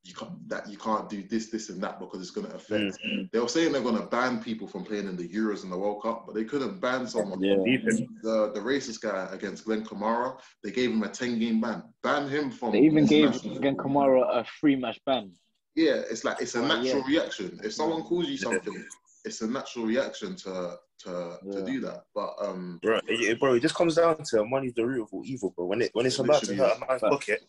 you 0.09 0.15
can't 0.15 0.49
that 0.49 0.69
you 0.69 0.77
can't 0.77 1.07
do 1.09 1.23
this, 1.23 1.47
this, 1.47 1.69
and 1.69 1.81
that 1.83 1.99
because 1.99 2.21
it's 2.21 2.31
going 2.31 2.47
to 2.47 2.55
affect. 2.55 2.97
They 3.31 3.39
were 3.39 3.47
saying 3.47 3.71
they're 3.71 3.81
going 3.81 3.97
to 3.97 4.05
ban 4.05 4.41
people 4.43 4.67
from 4.67 4.83
playing 4.83 5.07
in 5.07 5.15
the 5.15 5.27
Euros 5.27 5.63
and 5.63 5.71
the 5.71 5.77
World 5.77 6.01
Cup, 6.01 6.25
but 6.25 6.35
they 6.35 6.43
couldn't 6.43 6.79
ban 6.79 7.07
someone. 7.07 7.41
Yeah. 7.41 7.55
The 7.55 8.51
the 8.53 8.59
racist 8.59 9.01
guy 9.01 9.27
against 9.31 9.65
Glenn 9.65 9.85
Kamara, 9.85 10.39
they 10.63 10.71
gave 10.71 10.91
him 10.91 11.03
a 11.03 11.09
ten 11.09 11.39
game 11.39 11.61
ban. 11.61 11.83
Ban 12.03 12.27
him 12.27 12.51
from. 12.51 12.71
They 12.71 12.79
even 12.79 13.05
gave 13.05 13.25
international 13.25 13.59
Gen 13.59 13.75
football. 13.75 14.05
Kamara 14.07 14.39
a 14.39 14.45
free 14.59 14.75
match 14.75 14.99
ban. 15.05 15.31
Yeah, 15.75 16.01
it's 16.09 16.23
like 16.23 16.41
it's 16.41 16.55
a 16.55 16.61
natural 16.61 17.03
yeah. 17.07 17.19
reaction. 17.19 17.59
If 17.63 17.73
someone 17.73 18.03
calls 18.03 18.27
you 18.27 18.37
something, 18.37 18.85
it's 19.25 19.41
a 19.41 19.47
natural 19.47 19.85
reaction 19.85 20.35
to 20.37 20.77
to 21.03 21.37
to 21.51 21.65
do 21.65 21.79
that. 21.81 22.03
But 22.15 22.33
um, 22.41 22.79
Bro, 22.81 23.01
it, 23.07 23.39
bro, 23.39 23.53
it 23.53 23.61
just 23.61 23.75
comes 23.75 23.95
down 23.95 24.17
to 24.31 24.45
money's 24.45 24.73
the 24.73 24.85
root 24.85 25.03
of 25.03 25.13
all 25.13 25.23
evil, 25.25 25.53
bro. 25.55 25.65
When 25.65 25.81
it 25.81 25.91
when 25.93 26.05
it's 26.05 26.19
about 26.19 26.43
to 26.43 26.55
hurt 26.55 26.71
is. 26.71 26.81
a 26.81 26.87
man's 26.87 27.01
pocket, 27.01 27.41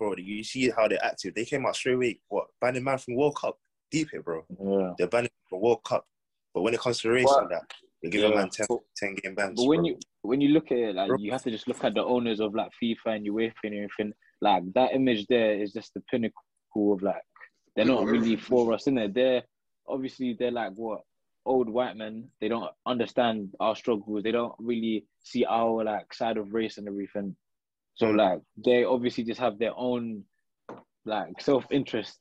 bro, 0.00 0.14
you 0.16 0.42
see 0.42 0.70
how 0.70 0.88
they're 0.88 1.04
active. 1.04 1.34
They 1.34 1.44
came 1.44 1.66
out 1.66 1.76
straight 1.76 1.94
away. 1.94 2.20
What 2.28 2.46
banning 2.60 2.82
man 2.84 2.98
from 2.98 3.14
World 3.16 3.36
Cup? 3.36 3.58
Deep 3.90 4.08
it, 4.12 4.24
bro. 4.24 4.44
Yeah. 4.58 4.94
They're 4.98 5.06
banning 5.08 5.30
from 5.48 5.60
World 5.60 5.84
Cup. 5.84 6.06
But 6.54 6.62
when 6.62 6.74
it 6.74 6.80
comes 6.80 7.00
to 7.00 7.10
race 7.10 7.26
But- 7.28 7.50
that, 7.50 7.70
they 8.02 8.08
give 8.08 8.30
a 8.30 8.34
man 8.34 8.48
10, 8.48 8.66
But- 8.68 8.80
10 8.96 9.14
game 9.16 9.34
bans. 9.34 9.60
But 9.60 9.68
when 9.68 9.80
bro. 9.80 9.88
you 9.88 9.98
when 10.22 10.40
you 10.40 10.48
look 10.48 10.70
at 10.72 10.78
it, 10.78 10.94
like 10.94 11.08
Bro. 11.08 11.18
you 11.18 11.32
have 11.32 11.42
to 11.44 11.50
just 11.50 11.68
look 11.68 11.82
at 11.84 11.94
the 11.94 12.04
owners 12.04 12.40
of 12.40 12.54
like 12.54 12.70
FIFA 12.82 13.16
and 13.16 13.26
UEFA 13.26 13.52
and 13.64 13.74
everything. 13.74 14.12
Like 14.40 14.62
that 14.74 14.94
image 14.94 15.26
there 15.26 15.54
is 15.54 15.72
just 15.72 15.92
the 15.94 16.00
pinnacle 16.10 16.42
of 16.94 17.02
like 17.02 17.22
they're 17.76 17.84
not 17.84 18.04
really 18.06 18.36
for 18.36 18.72
us, 18.72 18.86
in 18.86 18.94
there. 18.96 19.08
They're 19.08 19.42
obviously 19.86 20.34
they're 20.38 20.50
like 20.50 20.72
what 20.74 21.02
old 21.46 21.68
white 21.68 21.96
men. 21.96 22.28
They 22.40 22.48
don't 22.48 22.70
understand 22.86 23.54
our 23.60 23.76
struggles. 23.76 24.22
They 24.22 24.32
don't 24.32 24.54
really 24.58 25.06
see 25.22 25.44
our 25.44 25.84
like 25.84 26.12
side 26.14 26.36
of 26.38 26.52
race 26.54 26.78
and 26.78 26.88
everything. 26.88 27.36
So 28.00 28.06
like 28.10 28.40
they 28.56 28.84
obviously 28.84 29.24
just 29.24 29.40
have 29.40 29.58
their 29.58 29.76
own 29.76 30.24
like 31.04 31.38
self 31.40 31.66
interest 31.70 32.18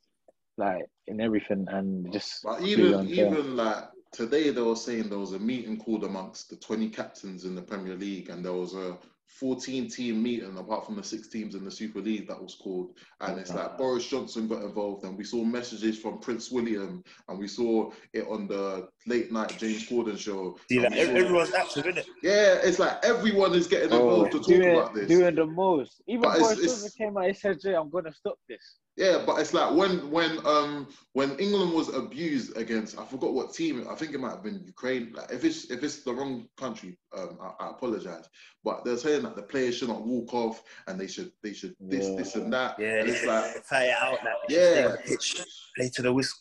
like 0.57 0.83
in 1.07 1.21
everything 1.21 1.67
and 1.69 2.11
just 2.11 2.43
but 2.43 2.57
completely 2.57 2.83
even 2.83 3.07
even 3.07 3.55
like 3.55 3.85
today, 4.11 4.49
they 4.49 4.61
were 4.61 4.75
saying 4.75 5.07
there 5.07 5.19
was 5.19 5.31
a 5.31 5.39
meeting 5.39 5.77
called 5.77 6.03
amongst 6.03 6.49
the 6.49 6.57
twenty 6.57 6.89
captains 6.89 7.45
in 7.45 7.55
the 7.55 7.61
Premier 7.61 7.95
League, 7.95 8.29
and 8.29 8.43
there 8.43 8.53
was 8.53 8.73
a 8.73 8.97
14 9.29 9.89
team 9.89 10.21
meeting 10.23 10.57
apart 10.57 10.85
from 10.85 10.95
the 10.95 11.03
six 11.03 11.27
teams 11.27 11.53
in 11.55 11.63
the 11.63 11.71
Super 11.71 11.99
League 12.01 12.27
that 12.27 12.41
was 12.41 12.55
called. 12.55 12.97
And 13.21 13.39
it's 13.39 13.53
like 13.53 13.77
Boris 13.77 14.07
Johnson 14.07 14.47
got 14.47 14.63
involved, 14.63 15.03
and 15.05 15.17
we 15.17 15.23
saw 15.23 15.43
messages 15.43 15.97
from 15.99 16.19
Prince 16.19 16.51
William, 16.51 17.03
and 17.27 17.39
we 17.39 17.47
saw 17.47 17.91
it 18.13 18.25
on 18.27 18.47
the 18.47 18.87
late 19.07 19.31
night 19.31 19.55
James 19.57 19.87
Corden 19.87 20.17
show. 20.17 20.57
See, 20.69 20.77
and 20.77 20.85
like, 20.85 20.93
we 20.93 20.99
ev- 21.01 21.07
saw- 21.07 21.15
everyone's 21.15 21.53
active, 21.53 21.85
innit? 21.85 22.05
yeah, 22.23 22.55
it's 22.63 22.79
like 22.79 22.97
everyone 23.03 23.53
is 23.53 23.67
getting 23.67 23.93
Oh, 23.93 23.99
involved 24.25 24.31
to 24.31 24.37
talk 24.39 24.47
doing, 24.47 24.71
about 24.77 24.93
this. 24.95 25.07
doing 25.07 25.35
the 25.35 25.45
most. 25.45 26.01
Even 26.07 26.21
But 26.23 26.39
Boris 26.39 26.59
Johnson 26.59 26.91
came 26.97 27.17
out 27.17 27.25
and 27.25 27.37
said, 27.37 27.61
"Jay, 27.61 27.75
I'm 27.75 27.89
gonna 27.89 28.13
stop 28.13 28.39
this." 28.49 28.77
Yeah, 28.99 29.23
but 29.25 29.39
it's 29.39 29.53
like 29.53 29.73
when 29.73 30.11
when 30.11 30.45
um 30.45 30.87
when 31.13 31.39
England 31.39 31.71
was 31.71 31.87
abused 31.87 32.57
against 32.57 32.99
I 32.99 33.05
forgot 33.05 33.33
what 33.33 33.53
team 33.53 33.87
I 33.89 33.95
think 33.95 34.13
it 34.13 34.19
might 34.19 34.31
have 34.31 34.43
been 34.43 34.61
Ukraine. 34.65 35.13
Like 35.13 35.31
if 35.31 35.45
it's 35.45 35.71
if 35.71 35.83
it's 35.85 36.03
the 36.03 36.13
wrong 36.13 36.49
country, 36.57 36.97
um 37.17 37.37
I, 37.41 37.63
I 37.63 37.69
apologize. 37.69 38.27
But 38.61 38.83
they're 38.83 38.97
saying 38.97 39.23
that 39.23 39.37
the 39.37 39.43
players 39.43 39.77
should 39.77 39.87
not 39.87 40.05
walk 40.05 40.33
off 40.33 40.61
and 40.87 40.99
they 40.99 41.07
should 41.07 41.31
they 41.41 41.53
should 41.53 41.75
this 41.79 42.09
Yeah. 42.09 42.15
this 42.17 42.35
and 42.35 42.51
that. 42.51 42.75
Yeah, 42.77 42.99
and 42.99 43.09
it's 43.09 43.25
like 43.25 43.63
fight 43.63 43.85
it 43.85 43.95
out. 44.01 44.19
Like, 44.25 44.33
Yeah. 44.49 44.89
the 44.89 44.97
pitch, 45.05 45.41
play 45.77 45.89
to 45.95 46.01
the 46.01 46.11
whistle. 46.11 46.37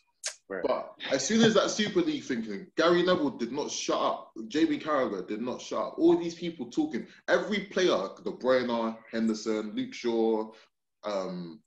But 0.49 0.95
as 1.13 1.25
soon 1.25 1.43
as 1.43 1.55
that 1.55 1.71
Super 1.71 2.01
League 2.01 2.25
thinking, 2.25 2.67
Gary 2.77 3.03
Neville 3.05 3.37
did 3.39 3.53
not 3.53 3.71
shut 3.71 4.01
up. 4.01 4.33
JB 4.49 4.83
Carragher 4.83 5.29
did 5.29 5.43
not 5.43 5.61
shut 5.61 5.79
up. 5.79 5.95
All 5.99 6.17
these 6.17 6.35
people 6.35 6.71
talking. 6.71 7.07
Every 7.29 7.61
player, 7.67 8.09
De 8.25 8.31
Bruyne, 8.33 8.97
Henderson, 9.13 9.73
Luke 9.77 9.93
Shaw, 9.93 10.51
um, 11.05 11.61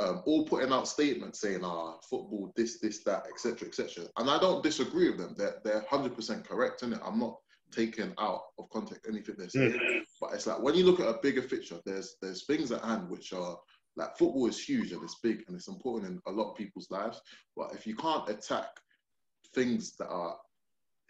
um, 0.00 0.22
all 0.26 0.44
putting 0.44 0.72
out 0.72 0.88
statements 0.88 1.40
saying, 1.40 1.60
"Ah, 1.62 1.96
football, 2.08 2.52
this, 2.56 2.80
this, 2.80 3.04
that, 3.04 3.26
etc., 3.28 3.68
etc." 3.68 4.06
And 4.16 4.28
I 4.28 4.38
don't 4.38 4.62
disagree 4.62 5.10
with 5.10 5.18
them. 5.18 5.34
They're 5.36 5.60
they're 5.64 5.84
hundred 5.88 6.14
percent 6.14 6.48
correct 6.48 6.82
in 6.82 6.92
it. 6.92 7.00
I'm 7.04 7.18
not 7.18 7.36
taking 7.70 8.12
out 8.18 8.42
of 8.58 8.70
context 8.70 9.06
anything 9.08 9.34
they're 9.38 9.48
saying. 9.48 10.04
But 10.20 10.34
it's 10.34 10.46
like 10.46 10.60
when 10.60 10.74
you 10.74 10.84
look 10.84 11.00
at 11.00 11.08
a 11.08 11.18
bigger 11.22 11.42
picture, 11.42 11.80
there's 11.84 12.16
there's 12.20 12.44
things 12.46 12.72
at 12.72 12.82
hand 12.82 13.08
which 13.08 13.32
are 13.32 13.56
like 13.96 14.16
football 14.16 14.46
is 14.46 14.62
huge 14.62 14.92
and 14.92 15.02
it's 15.02 15.20
big 15.20 15.44
and 15.46 15.56
it's 15.56 15.68
important 15.68 16.10
in 16.12 16.32
a 16.32 16.36
lot 16.36 16.50
of 16.50 16.56
people's 16.56 16.90
lives. 16.90 17.20
But 17.56 17.72
if 17.72 17.86
you 17.86 17.94
can't 17.94 18.28
attack 18.28 18.68
things 19.54 19.96
that 19.96 20.08
are 20.08 20.36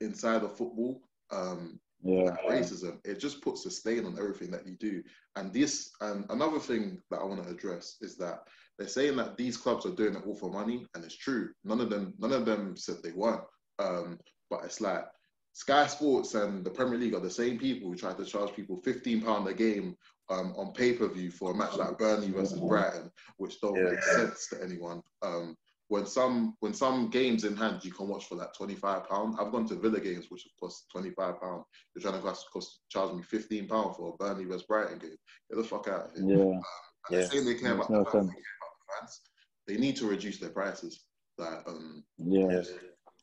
inside 0.00 0.42
of 0.42 0.56
football, 0.56 1.00
um, 1.30 1.80
Yeah, 2.02 2.24
like 2.24 2.40
racism, 2.46 2.98
it 3.04 3.18
just 3.18 3.40
puts 3.40 3.64
a 3.64 3.70
stain 3.70 4.04
on 4.04 4.18
everything 4.18 4.50
that 4.50 4.66
you 4.66 4.76
do. 4.78 5.02
And 5.36 5.52
this, 5.52 5.92
and 6.02 6.26
another 6.28 6.58
thing 6.58 7.00
that 7.10 7.20
I 7.20 7.24
want 7.24 7.42
to 7.42 7.48
address 7.48 7.96
is 8.02 8.16
that 8.18 8.40
they're 8.78 8.88
saying 8.88 9.16
that 9.16 9.36
these 9.36 9.56
clubs 9.56 9.86
are 9.86 9.94
doing 9.94 10.14
it 10.14 10.22
all 10.26 10.34
for 10.36 10.50
money, 10.50 10.86
and 10.94 11.04
it's 11.04 11.16
true. 11.16 11.50
None 11.64 11.80
of 11.80 11.90
them, 11.90 12.14
none 12.18 12.32
of 12.32 12.44
them 12.44 12.76
said 12.76 12.96
they 13.02 13.12
weren't. 13.12 13.44
Um, 13.78 14.18
but 14.50 14.64
it's 14.64 14.80
like 14.80 15.04
Sky 15.52 15.86
Sports 15.86 16.34
and 16.34 16.64
the 16.64 16.70
Premier 16.70 16.98
League 16.98 17.14
are 17.14 17.20
the 17.20 17.30
same 17.30 17.58
people 17.58 17.88
who 17.90 17.96
try 17.96 18.12
to 18.12 18.24
charge 18.24 18.52
people 18.54 18.80
fifteen 18.84 19.22
pound 19.22 19.46
a 19.48 19.54
game 19.54 19.96
um, 20.30 20.52
on 20.56 20.72
pay 20.72 20.92
per 20.94 21.06
view 21.08 21.30
for 21.30 21.52
a 21.52 21.54
match 21.54 21.76
like 21.76 21.98
Burnley 21.98 22.30
versus 22.30 22.58
Brighton, 22.60 23.10
which 23.36 23.60
don't 23.60 23.76
Yeah. 23.76 23.90
make 23.90 24.02
sense 24.02 24.48
to 24.48 24.62
anyone. 24.62 25.02
Um, 25.22 25.56
when 25.88 26.06
some 26.06 26.56
when 26.60 26.72
some 26.72 27.10
games 27.10 27.44
in 27.44 27.56
hand 27.56 27.84
you 27.84 27.92
can 27.92 28.08
watch 28.08 28.26
for 28.26 28.36
like 28.36 28.52
twenty 28.54 28.74
five 28.74 29.06
pound. 29.08 29.36
I've 29.38 29.52
gone 29.52 29.66
to 29.68 29.74
Villa 29.76 30.00
games 30.00 30.26
which 30.30 30.42
have 30.44 30.52
cost 30.58 30.86
twenty 30.90 31.10
five 31.10 31.40
pound. 31.40 31.62
You're 31.94 32.02
trying 32.02 32.20
to 32.20 32.26
cost, 32.26 32.46
cost 32.52 32.80
charge 32.88 33.14
me 33.14 33.22
fifteen 33.22 33.68
pound 33.68 33.94
for 33.94 34.14
a 34.14 34.16
Burnley 34.16 34.46
versus 34.46 34.62
Brighton 34.66 34.98
game. 34.98 35.16
Get 35.50 35.56
the 35.58 35.64
fuck 35.64 35.86
out 35.88 36.06
of 36.06 36.16
here. 36.16 36.38
yeah, 36.38 36.60
they're 37.10 37.20
Yeah. 37.20 37.26
saying 37.28 37.44
they 37.44 37.54
care 37.56 37.74
about 37.74 37.90
no 37.90 38.02
the 38.02 38.10
fans, 38.10 38.30
sense. 39.00 39.20
they 39.66 39.76
care 39.76 39.80
about 39.80 39.80
the 39.80 39.80
fans. 39.80 39.80
They 39.80 39.86
need 39.86 39.96
to 39.96 40.06
reduce 40.06 40.38
their 40.38 40.50
prices. 40.50 41.04
Like 41.38 41.66
um, 41.66 42.04
yeah. 42.18 42.62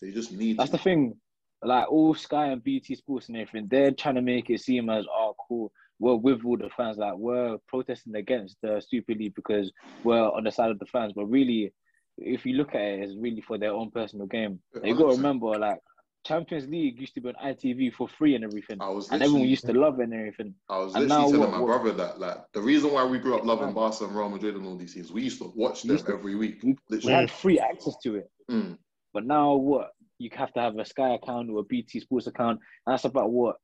They 0.01 0.11
just 0.11 0.31
need. 0.31 0.57
That's 0.57 0.71
to. 0.71 0.77
the 0.77 0.83
thing. 0.83 1.15
Like 1.63 1.91
all 1.91 2.15
Sky 2.15 2.47
and 2.47 2.63
BT 2.63 2.95
Sports 2.95 3.27
and 3.27 3.37
everything, 3.37 3.67
they're 3.69 3.91
trying 3.91 4.15
to 4.15 4.21
make 4.21 4.49
it 4.49 4.61
seem 4.61 4.89
as 4.89 5.05
oh 5.11 5.35
cool. 5.47 5.71
We're 5.99 6.15
with 6.15 6.43
all 6.43 6.57
the 6.57 6.71
fans, 6.75 6.97
like 6.97 7.13
we're 7.15 7.57
protesting 7.67 8.15
against 8.15 8.57
the 8.63 8.81
Super 8.85 9.13
League 9.13 9.35
because 9.35 9.71
we're 10.03 10.19
on 10.19 10.43
the 10.43 10.51
side 10.51 10.71
of 10.71 10.79
the 10.79 10.87
fans. 10.87 11.13
But 11.15 11.25
really, 11.25 11.71
if 12.17 12.43
you 12.43 12.55
look 12.55 12.73
at 12.73 12.81
it, 12.81 13.01
it's 13.01 13.15
really 13.15 13.41
for 13.41 13.59
their 13.59 13.73
own 13.73 13.91
personal 13.91 14.25
game. 14.25 14.59
You 14.83 14.95
got 14.95 15.11
to 15.11 15.15
remember, 15.17 15.47
like 15.59 15.77
Champions 16.25 16.67
League 16.67 16.99
used 16.99 17.15
to 17.15 17.21
be 17.21 17.29
on 17.29 17.35
ITV 17.43 17.93
for 17.93 18.07
free 18.07 18.35
and 18.35 18.43
everything, 18.43 18.77
I 18.79 18.89
was 18.89 19.09
and 19.09 19.21
everyone 19.23 19.47
used 19.47 19.65
to 19.65 19.73
love 19.73 19.99
it 19.99 20.03
and 20.03 20.13
everything. 20.13 20.53
I 20.69 20.77
was 20.79 20.93
literally 20.93 21.09
telling 21.31 21.39
what- 21.39 21.51
my 21.51 21.59
what- 21.59 21.81
brother 21.81 21.91
that 21.97 22.19
like 22.19 22.37
the 22.53 22.61
reason 22.61 22.91
why 22.93 23.03
we 23.05 23.17
grew 23.19 23.35
up 23.37 23.43
loving 23.45 23.65
Man. 23.67 23.73
Barca 23.75 24.05
and 24.05 24.15
Real 24.15 24.29
Madrid 24.29 24.55
and 24.55 24.65
all 24.65 24.77
these 24.77 24.93
teams, 24.93 25.11
we 25.11 25.23
used 25.23 25.39
to 25.41 25.51
watch 25.55 25.83
them 25.83 25.97
to- 25.97 26.13
every 26.13 26.35
week. 26.35 26.61
We, 26.63 26.75
we 26.89 27.11
had 27.11 27.31
free 27.31 27.59
access 27.59 27.95
to 28.03 28.15
it, 28.15 28.29
Mm. 28.49 28.77
but 29.13 29.25
now 29.25 29.55
what? 29.55 29.91
you 30.19 30.29
have 30.35 30.53
to 30.53 30.59
have 30.59 30.77
a 30.77 30.85
Sky 30.85 31.15
account 31.15 31.49
or 31.49 31.61
a 31.61 31.63
BT 31.63 31.99
Sports 31.99 32.27
account. 32.27 32.59
And 32.85 32.93
that's 32.93 33.05
about 33.05 33.31
what 33.31 33.55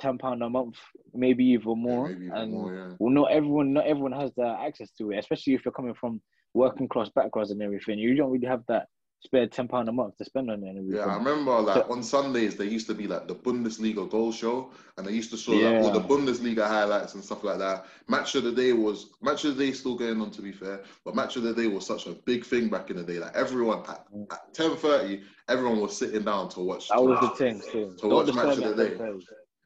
ten 0.00 0.16
pound 0.16 0.42
a 0.42 0.48
month, 0.48 0.76
maybe 1.12 1.44
even 1.44 1.78
more. 1.78 2.08
Yeah, 2.08 2.14
maybe 2.14 2.24
even 2.26 2.38
and 2.38 2.52
more, 2.52 2.74
yeah. 2.74 2.92
well, 2.98 3.12
not 3.12 3.30
everyone, 3.32 3.74
not 3.74 3.86
everyone 3.86 4.12
has 4.12 4.32
the 4.34 4.46
access 4.46 4.90
to 4.92 5.10
it, 5.10 5.18
especially 5.18 5.52
if 5.52 5.66
you're 5.66 5.72
coming 5.72 5.92
from 5.92 6.22
working 6.54 6.88
class 6.88 7.10
backgrounds 7.10 7.50
and 7.50 7.60
everything. 7.60 7.98
You 7.98 8.14
don't 8.14 8.30
really 8.30 8.46
have 8.46 8.62
that 8.68 8.88
spare 9.26 9.46
ten 9.46 9.68
pound 9.68 9.88
a 9.88 9.92
month 9.92 10.16
to 10.18 10.24
spend 10.24 10.50
on 10.50 10.62
it. 10.62 10.76
Yeah, 10.88 11.06
I 11.06 11.16
remember 11.16 11.52
like 11.60 11.90
on 11.90 12.02
Sundays 12.02 12.56
there 12.56 12.66
used 12.66 12.86
to 12.86 12.94
be 12.94 13.06
like 13.06 13.28
the 13.28 13.34
Bundesliga 13.34 14.08
goal 14.08 14.32
show, 14.32 14.70
and 14.96 15.06
they 15.06 15.12
used 15.12 15.30
to 15.32 15.36
show 15.36 15.52
like 15.52 15.82
all 15.82 15.90
the 15.90 16.00
Bundesliga 16.00 16.66
highlights 16.66 17.14
and 17.14 17.22
stuff 17.22 17.44
like 17.44 17.58
that. 17.58 17.86
Match 18.08 18.34
of 18.36 18.44
the 18.44 18.52
day 18.52 18.72
was 18.72 19.10
match 19.20 19.44
of 19.44 19.56
the 19.56 19.66
day 19.66 19.72
still 19.72 19.96
going 19.96 20.20
on 20.20 20.30
to 20.30 20.42
be 20.42 20.52
fair, 20.52 20.80
but 21.04 21.14
match 21.14 21.36
of 21.36 21.42
the 21.42 21.54
day 21.54 21.66
was 21.66 21.84
such 21.86 22.06
a 22.06 22.12
big 22.12 22.44
thing 22.44 22.68
back 22.68 22.90
in 22.90 22.96
the 22.96 23.02
day. 23.02 23.18
Like 23.18 23.36
everyone 23.36 23.80
at, 23.88 24.10
mm. 24.12 24.32
at 24.32 24.54
ten 24.54 24.76
thirty, 24.76 25.22
everyone 25.48 25.80
was 25.80 25.96
sitting 25.96 26.22
down 26.22 26.48
to 26.50 26.60
watch. 26.60 26.88
That 26.88 27.02
was 27.02 27.20
the 27.20 27.30
thing 27.36 27.60
too. 27.60 27.94
To 27.98 28.08
Don't 28.08 28.26
watch 28.26 28.34
match 28.34 28.58
of 28.58 28.76
the 28.76 28.88
day. 28.88 29.20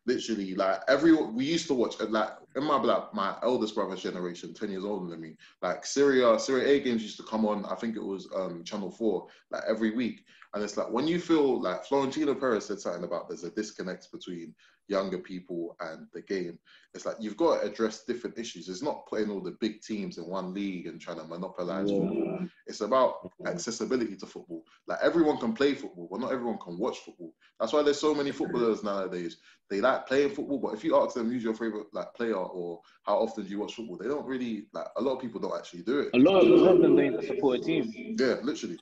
10:30. 0.09 0.29
literally 0.29 0.55
like 0.55 0.81
everyone 0.89 1.35
we 1.35 1.45
used 1.45 1.67
to 1.67 1.75
watch 1.75 2.01
like 2.01 2.31
in 2.57 2.65
my 2.65 2.77
like 2.77 3.13
my 3.15 3.37
eldest 3.43 3.75
brother's 3.75 4.03
generation 4.03 4.55
10 4.55 4.71
years 4.71 4.85
older 4.85 5.11
than 5.11 5.21
me 5.21 5.37
like 5.63 5.85
Serie 5.85 6.39
Serie 6.39 6.65
A 6.71 6.81
games 6.81 7.03
used 7.03 7.17
to 7.19 7.23
come 7.25 7.45
on 7.47 7.65
i 7.67 7.75
think 7.75 7.97
it 7.97 8.05
was 8.05 8.29
um 8.35 8.65
channel 8.65 8.91
4 8.91 9.27
like 9.51 9.63
every 9.69 9.91
week 9.91 10.25
and 10.55 10.63
it's 10.63 10.77
like 10.77 10.91
when 10.91 11.07
you 11.07 11.21
feel 11.21 11.61
like 11.61 11.85
florentino 11.85 12.35
perez 12.35 12.67
said 12.67 12.81
something 12.81 13.05
about 13.05 13.29
there's 13.29 13.45
a 13.45 13.51
disconnect 13.51 14.11
between 14.13 14.55
younger 14.91 15.19
people 15.19 15.77
and 15.81 16.07
the 16.13 16.21
game 16.23 16.59
it's 16.95 17.07
like 17.07 17.17
you've 17.21 17.37
got 17.37 17.61
to 17.61 17.67
address 17.67 18.05
different 18.05 18.37
issues 18.39 18.69
it's 18.69 18.83
not 18.83 19.07
putting 19.07 19.31
all 19.31 19.41
the 19.41 19.57
big 19.61 19.81
teams 19.81 20.19
in 20.19 20.25
one 20.27 20.53
league 20.53 20.87
and 20.87 21.01
trying 21.01 21.17
to 21.17 21.25
monopolize 21.25 21.91
Yeah. 21.91 21.99
football 21.99 22.41
it's 22.67 22.81
about 22.81 23.31
accessibility 23.47 24.17
to 24.17 24.27
football 24.27 24.65
like 24.87 24.99
everyone 25.03 25.39
can 25.39 25.53
play 25.53 25.75
football 25.75 26.09
but 26.11 26.21
not 26.21 26.33
everyone 26.33 26.59
can 26.59 26.79
watch 26.79 26.99
football 26.99 27.33
that's 27.59 27.73
why 27.73 27.83
there's 27.83 28.01
so 28.01 28.15
many 28.15 28.33
footballers 28.33 28.83
nowadays 28.83 29.39
they 29.71 29.81
like 29.81 30.07
playing 30.07 30.31
football, 30.31 30.59
but 30.59 30.75
if 30.75 30.83
you 30.83 30.97
ask 30.97 31.15
them 31.15 31.31
who's 31.31 31.45
your 31.45 31.55
favorite 31.55 31.87
like 31.93 32.13
player 32.15 32.35
or 32.35 32.81
how 33.05 33.19
often 33.19 33.45
do 33.45 33.51
you 33.51 33.61
watch 33.61 33.75
football, 33.75 33.97
they 33.97 34.09
don't 34.09 34.27
really 34.27 34.67
like. 34.73 34.89
A 34.97 35.01
lot 35.01 35.15
of 35.15 35.23
people 35.23 35.41
don't 35.41 35.57
actually 35.57 35.83
do 35.83 36.01
it. 36.01 36.11
A 36.13 36.19
lot, 36.19 36.45
of, 36.45 36.51
a 36.51 36.81
them 36.81 36.97
don't 36.97 37.25
support 37.25 37.61
a 37.61 37.63
team. 37.63 37.93
Yeah, 38.19 38.37
literally. 38.43 38.79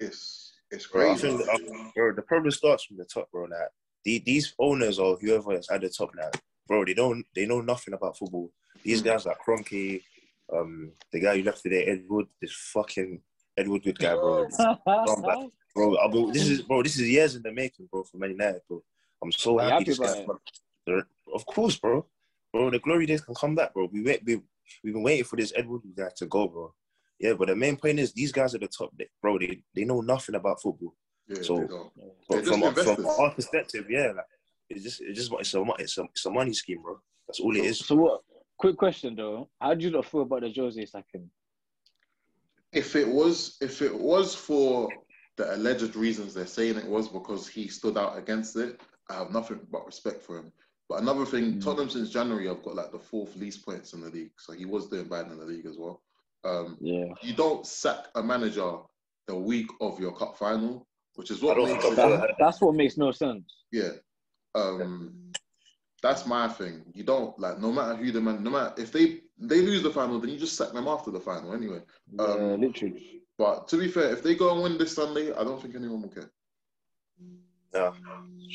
It's 0.00 0.54
it's 0.70 0.86
Bro, 0.86 1.14
crazy. 1.14 1.28
think, 1.28 1.40
uh, 1.48 1.58
bro, 1.94 2.14
the 2.14 2.22
problem 2.22 2.50
starts 2.50 2.84
from 2.84 2.96
the 2.96 3.04
top, 3.04 3.30
bro. 3.30 3.42
Like 3.42 3.68
the, 4.04 4.22
these 4.24 4.54
owners 4.58 4.98
or 4.98 5.16
whoever 5.20 5.54
is 5.54 5.68
at 5.70 5.80
the 5.80 5.88
top 5.88 6.10
now, 6.14 6.30
bro, 6.68 6.84
they 6.84 6.94
don't 6.94 7.24
they 7.34 7.46
know 7.46 7.60
nothing 7.60 7.94
about 7.94 8.16
football. 8.18 8.50
These 8.82 9.02
Mm. 9.02 9.04
guys 9.06 9.26
like 9.26 9.38
Kroenke, 9.44 10.02
um, 10.52 10.92
the 11.12 11.20
guy 11.20 11.36
who 11.36 11.42
left 11.44 11.62
today, 11.62 11.84
Ed 11.86 12.04
Wood, 12.08 12.26
this 12.40 12.52
fucking 12.52 13.20
Ed 13.56 13.68
Wood 13.68 13.82
good 13.84 13.98
guy, 13.98 14.14
bro. 14.14 14.46
Bro, 15.74 15.96
I 15.98 16.32
this 16.32 16.46
is 16.48 16.62
bro, 16.62 16.82
this 16.84 16.96
is 16.98 17.08
years 17.08 17.34
in 17.34 17.42
the 17.42 17.50
making, 17.52 17.88
bro, 17.90 18.04
for 18.04 18.16
Man 18.18 18.30
United, 18.30 18.60
bro. 18.68 18.80
I'm 19.22 19.32
so 19.32 19.52
you 19.54 19.58
happy. 19.58 19.72
happy 19.72 19.84
this 19.84 19.98
guy- 19.98 21.02
Of 21.34 21.46
course, 21.46 21.76
bro. 21.78 22.06
Bro, 22.52 22.70
the 22.70 22.78
glory 22.78 23.06
days 23.06 23.22
can 23.22 23.34
come 23.34 23.56
back, 23.56 23.74
bro. 23.74 23.88
We 23.92 24.02
wait, 24.02 24.22
we 24.24 24.40
we've 24.84 24.94
been 24.94 25.02
waiting 25.02 25.24
for 25.24 25.34
this 25.36 25.52
Edward 25.56 25.82
guy 25.96 26.10
to 26.16 26.26
go, 26.26 26.46
bro. 26.46 26.72
Yeah, 27.18 27.32
but 27.32 27.48
the 27.48 27.56
main 27.56 27.76
point 27.76 27.98
is 27.98 28.12
these 28.12 28.30
guys 28.32 28.54
at 28.54 28.60
the 28.60 28.68
top, 28.68 28.90
they, 28.96 29.08
bro. 29.20 29.38
They, 29.38 29.62
they 29.74 29.84
know 29.84 30.00
nothing 30.00 30.36
about 30.36 30.60
football. 30.62 30.94
Yeah, 31.28 31.42
So- 31.42 31.58
they. 31.58 31.66
But 32.28 32.44
from, 32.46 32.60
just 32.60 32.94
from 32.96 33.06
our 33.06 33.30
perspective, 33.34 33.86
yeah, 33.90 34.12
like 34.16 34.24
it's 34.70 34.82
just 34.82 35.00
it's 35.02 35.18
just 35.18 35.32
it's 35.38 35.54
a 35.54 35.64
mo- 35.64 35.76
it's 35.78 35.98
a 35.98 36.02
it's 36.04 36.24
a 36.26 36.30
money 36.30 36.52
scheme, 36.52 36.82
bro. 36.82 36.98
That's 37.26 37.40
all 37.40 37.54
it 37.56 37.64
is. 37.64 37.78
So 37.80 37.96
what? 37.96 38.22
Quick 38.58 38.76
question 38.76 39.14
though. 39.16 39.48
How 39.60 39.74
do 39.74 39.84
you 39.84 39.90
not 39.90 40.06
feel 40.06 40.22
about 40.22 40.42
the 40.42 40.52
Jose 40.54 40.84
sacking? 40.86 41.28
If 42.72 42.96
it 42.96 43.06
was 43.08 43.56
if 43.60 43.82
it 43.82 43.94
was 43.94 44.34
for 44.34 44.88
the 45.36 45.54
alleged 45.54 45.96
reasons 45.96 46.32
they're 46.34 46.46
saying 46.46 46.76
it 46.76 46.86
was 46.86 47.08
because 47.08 47.48
he 47.48 47.68
stood 47.68 47.96
out 47.98 48.16
against 48.18 48.56
it, 48.56 48.80
I 49.10 49.14
have 49.14 49.30
nothing 49.32 49.60
but 49.70 49.84
respect 49.86 50.22
for 50.22 50.38
him. 50.38 50.52
But 50.88 51.00
another 51.02 51.24
thing, 51.26 51.54
Mm. 51.54 51.64
Tottenham 51.64 51.90
since 51.90 52.10
January 52.10 52.46
have 52.46 52.62
got 52.62 52.74
like 52.76 52.92
the 52.92 52.98
fourth 52.98 53.34
least 53.36 53.64
points 53.64 53.92
in 53.94 54.00
the 54.00 54.10
league, 54.10 54.32
so 54.38 54.52
he 54.52 54.64
was 54.66 54.88
doing 54.88 55.08
bad 55.08 55.26
in 55.30 55.38
the 55.38 55.44
league 55.44 55.66
as 55.66 55.76
well. 55.78 56.02
Um, 56.44 56.76
Yeah. 56.80 57.06
you 57.22 57.34
don't 57.34 57.66
sack 57.66 58.06
a 58.14 58.22
manager 58.22 58.78
the 59.26 59.34
week 59.34 59.68
of 59.80 59.98
your 59.98 60.14
cup 60.14 60.36
final, 60.36 60.86
which 61.16 61.30
is 61.30 61.42
what 61.42 61.56
makes 61.58 61.84
it, 61.84 61.96
That, 61.96 62.34
that's 62.38 62.60
what 62.60 62.74
makes 62.74 62.96
no 62.96 63.10
sense. 63.12 63.44
yeah. 63.72 63.90
Um, 64.54 65.32
that's 66.02 66.26
my 66.26 66.46
thing. 66.48 66.82
You 66.92 67.02
don't 67.02 67.36
like 67.38 67.58
no 67.58 67.72
matter 67.72 67.96
who 67.96 68.12
the 68.12 68.20
man, 68.20 68.42
no 68.44 68.50
matter 68.50 68.74
if 68.80 68.92
they 68.92 69.20
they 69.38 69.60
lose 69.62 69.82
the 69.82 69.90
final, 69.90 70.20
then 70.20 70.30
you 70.30 70.38
just 70.38 70.56
sack 70.56 70.72
them 70.72 70.86
after 70.86 71.10
the 71.10 71.18
final 71.20 71.54
anyway. 71.54 71.80
Yeah, 72.12 72.24
Um, 72.24 72.60
literally. 72.60 73.22
But 73.36 73.66
to 73.68 73.78
be 73.78 73.88
fair, 73.88 74.12
if 74.12 74.22
they 74.22 74.34
go 74.36 74.52
and 74.52 74.62
win 74.62 74.78
this 74.78 74.94
Sunday, 74.94 75.32
I 75.32 75.42
don't 75.42 75.60
think 75.60 75.74
anyone 75.74 76.02
will 76.02 76.08
care. 76.10 76.30
No, 77.72 77.92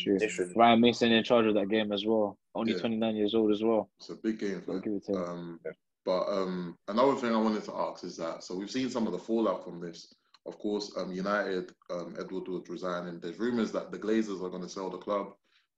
True. 0.01 0.17
they. 0.19 0.29
Ryan 0.55 0.79
Mason 0.79 1.11
in 1.11 1.23
charge 1.23 1.45
of 1.47 1.53
that 1.55 1.67
game 1.69 1.91
as 1.91 2.05
well. 2.05 2.37
Only 2.55 2.73
Yeah. 2.73 2.79
29 2.79 3.15
years 3.17 3.35
old 3.35 3.51
as 3.51 3.61
well. 3.61 3.89
It's 3.99 4.09
a 4.09 4.15
big 4.15 4.39
game 4.39 4.61
for 4.61 4.79
give 4.79 4.93
it 4.93 5.05
to 5.07 5.11
him. 5.13 5.23
Um, 5.23 5.59
but 6.05 6.21
um, 6.29 6.77
another 6.87 7.15
thing 7.15 7.35
I 7.35 7.41
wanted 7.41 7.63
to 7.65 7.73
ask 7.75 8.03
is 8.05 8.15
that 8.17 8.43
so 8.43 8.55
we've 8.55 8.71
seen 8.71 8.89
some 8.89 9.05
of 9.05 9.11
the 9.11 9.19
fallout 9.19 9.65
from 9.65 9.81
this. 9.81 10.13
Of 10.49 10.57
course, 10.57 10.91
um, 10.97 11.11
United, 11.11 11.71
um, 11.91 12.15
Ed 12.19 12.31
Woodward 12.31 12.67
resigning. 12.69 13.19
There's 13.19 13.37
rumors 13.37 13.71
that 13.71 13.91
the 13.91 13.99
Glazers 13.99 14.43
are 14.43 14.49
going 14.49 14.63
to 14.63 14.67
sell 14.67 14.89
the 14.89 14.97
club. 14.97 15.27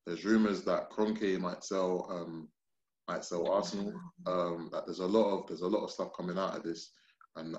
There's 0.05 0.23
rumors 0.23 0.63
that 0.63 0.89
Kroenke 0.89 1.37
might 1.41 1.65
sell 1.65 2.07
um, 2.09 2.47
might 3.09 3.25
sell 3.25 3.51
Arsenal. 3.51 3.93
Um, 4.25 4.69
that 4.71 4.85
there's 4.85 4.99
a 4.99 5.05
lot 5.05 5.27
of 5.33 5.47
there's 5.47 5.59
a 5.59 5.67
lot 5.67 5.83
of 5.83 5.91
stuff 5.91 6.15
coming 6.15 6.37
out 6.37 6.55
of 6.55 6.63
this, 6.63 6.93
and 7.35 7.53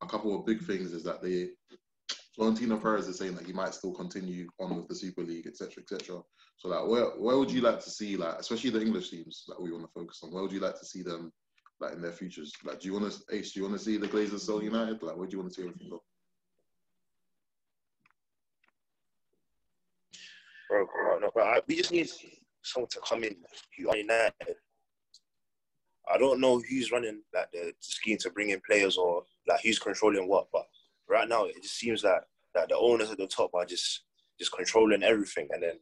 a, 0.00 0.06
couple 0.06 0.34
of 0.34 0.46
big 0.46 0.64
things 0.64 0.94
is 0.94 1.04
that 1.04 1.20
they 1.22 1.50
Florentino 2.34 2.78
Perez 2.78 3.08
is 3.08 3.18
saying 3.18 3.34
that 3.34 3.46
he 3.46 3.52
might 3.52 3.74
still 3.74 3.92
continue 3.92 4.48
on 4.58 4.74
with 4.74 4.88
the 4.88 4.94
Super 4.94 5.22
League, 5.22 5.46
etc., 5.46 5.82
etc. 5.82 6.22
So, 6.56 6.68
like, 6.68 6.86
where 6.86 7.10
where 7.18 7.36
would 7.36 7.50
you 7.50 7.60
like 7.60 7.80
to 7.80 7.90
see, 7.90 8.16
like, 8.16 8.38
especially 8.38 8.70
the 8.70 8.80
English 8.80 9.10
teams 9.10 9.44
that 9.48 9.60
we 9.60 9.70
want 9.70 9.84
to 9.84 9.92
focus 9.92 10.20
on? 10.22 10.32
Where 10.32 10.42
would 10.42 10.52
you 10.52 10.60
like 10.60 10.78
to 10.78 10.86
see 10.86 11.02
them, 11.02 11.30
like, 11.78 11.92
in 11.92 12.00
their 12.00 12.12
futures? 12.12 12.54
Like, 12.64 12.80
do 12.80 12.88
you 12.88 12.94
want 12.98 13.12
to? 13.12 13.18
Do 13.28 13.50
you 13.54 13.64
want 13.64 13.76
to 13.76 13.84
see 13.84 13.98
the 13.98 14.08
Glazers 14.08 14.40
sell 14.40 14.62
United? 14.62 15.02
Like, 15.02 15.18
where 15.18 15.28
do 15.28 15.36
you 15.36 15.42
want 15.42 15.52
to 15.52 15.60
see 15.60 15.66
everything 15.68 15.90
go? 15.90 16.02
Bro. 20.68 21.18
no, 21.20 21.30
bro, 21.30 21.44
I, 21.44 21.60
we 21.66 21.76
just 21.76 21.92
need 21.92 22.08
someone 22.62 22.88
to 22.90 23.00
come 23.06 23.24
in 23.24 23.36
who 23.76 23.90
are 23.90 23.96
United. 23.96 24.56
I 26.12 26.18
don't 26.18 26.40
know 26.40 26.60
who's 26.60 26.92
running 26.92 27.22
like 27.34 27.50
the 27.52 27.72
scheme 27.80 28.18
to 28.18 28.30
bring 28.30 28.50
in 28.50 28.60
players 28.68 28.96
or 28.96 29.24
like 29.48 29.60
who's 29.62 29.78
controlling 29.78 30.28
what, 30.28 30.48
but 30.52 30.66
right 31.08 31.28
now 31.28 31.44
it 31.44 31.62
just 31.62 31.76
seems 31.76 32.04
like 32.04 32.22
that 32.54 32.68
the 32.68 32.76
owners 32.76 33.10
at 33.10 33.18
the 33.18 33.26
top 33.26 33.50
are 33.54 33.64
just 33.64 34.04
just 34.38 34.52
controlling 34.52 35.02
everything, 35.02 35.48
and 35.50 35.62
then 35.62 35.78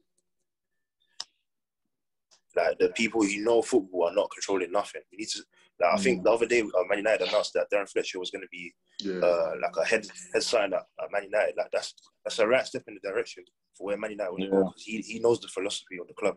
like 2.57 2.79
the 2.79 2.91
people 2.91 3.23
who 3.23 3.43
know 3.43 3.62
football 3.62 4.09
are 4.09 4.15
not 4.15 4.31
controlling 4.31 4.71
nothing. 4.71 5.03
We 5.11 5.19
need 5.19 5.29
to. 5.29 5.43
Like, 5.81 5.95
I 5.95 5.97
think 5.97 6.23
the 6.23 6.31
other 6.31 6.47
day, 6.47 6.61
uh, 6.61 6.85
Man 6.88 6.99
United 6.99 7.29
announced 7.29 7.52
that 7.55 7.67
Darren 7.73 7.88
Fletcher 7.88 8.19
was 8.19 8.31
going 8.31 8.43
to 8.43 8.49
be 8.50 8.73
Yeah, 9.00 9.21
uh, 9.21 9.52
like 9.61 9.76
a 9.81 9.85
head 9.85 10.07
head 10.33 10.43
sign 10.43 10.73
at, 10.73 10.85
at 11.02 11.11
Man 11.11 11.25
United. 11.25 11.55
Like 11.57 11.71
that's 11.73 11.95
that's 12.25 12.38
a 12.38 12.47
right 12.47 12.67
step 12.67 12.85
in 12.87 12.95
the 12.95 13.09
direction 13.09 13.45
for 13.76 13.87
where 13.87 13.99
Man 13.99 14.12
United 14.12 14.31
want 14.31 14.43
to 14.45 14.50
go 14.50 14.64
because 14.64 14.83
he, 14.83 14.99
he 15.00 15.19
knows 15.19 15.41
the 15.41 15.49
philosophy 15.49 15.99
of 16.00 16.07
the 16.07 16.14
club. 16.14 16.37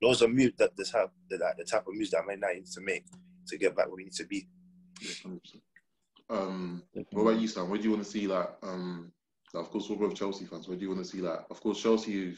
Those 0.00 0.22
are 0.22 0.28
moves 0.28 0.54
that 0.58 0.76
the 0.76 0.84
type 0.84 1.10
the, 1.28 1.36
like, 1.38 1.58
the 1.58 1.64
type 1.64 1.86
of 1.86 1.94
moves 1.94 2.10
that 2.10 2.26
Man 2.26 2.36
United 2.36 2.60
needs 2.60 2.74
to 2.74 2.80
make 2.80 3.04
to 3.48 3.58
get 3.58 3.76
back 3.76 3.86
where 3.86 3.96
we 3.96 4.04
need 4.04 4.12
to 4.14 4.26
be. 4.26 4.48
Um, 6.30 6.84
what 7.10 7.22
about 7.22 7.40
you, 7.40 7.48
Sam? 7.48 7.68
Where 7.68 7.78
do 7.78 7.84
you 7.84 7.90
want 7.90 8.04
to 8.04 8.10
see, 8.10 8.28
like, 8.28 8.48
um, 8.62 9.12
like, 9.52 9.64
of 9.64 9.70
course, 9.70 9.90
we're 9.90 9.96
both 9.96 10.14
Chelsea 10.14 10.44
fans. 10.44 10.68
Where 10.68 10.76
do 10.76 10.82
you 10.84 10.90
want 10.90 11.04
to 11.04 11.10
see, 11.10 11.20
like, 11.20 11.40
of 11.50 11.60
course, 11.60 11.82
Chelsea, 11.82 12.36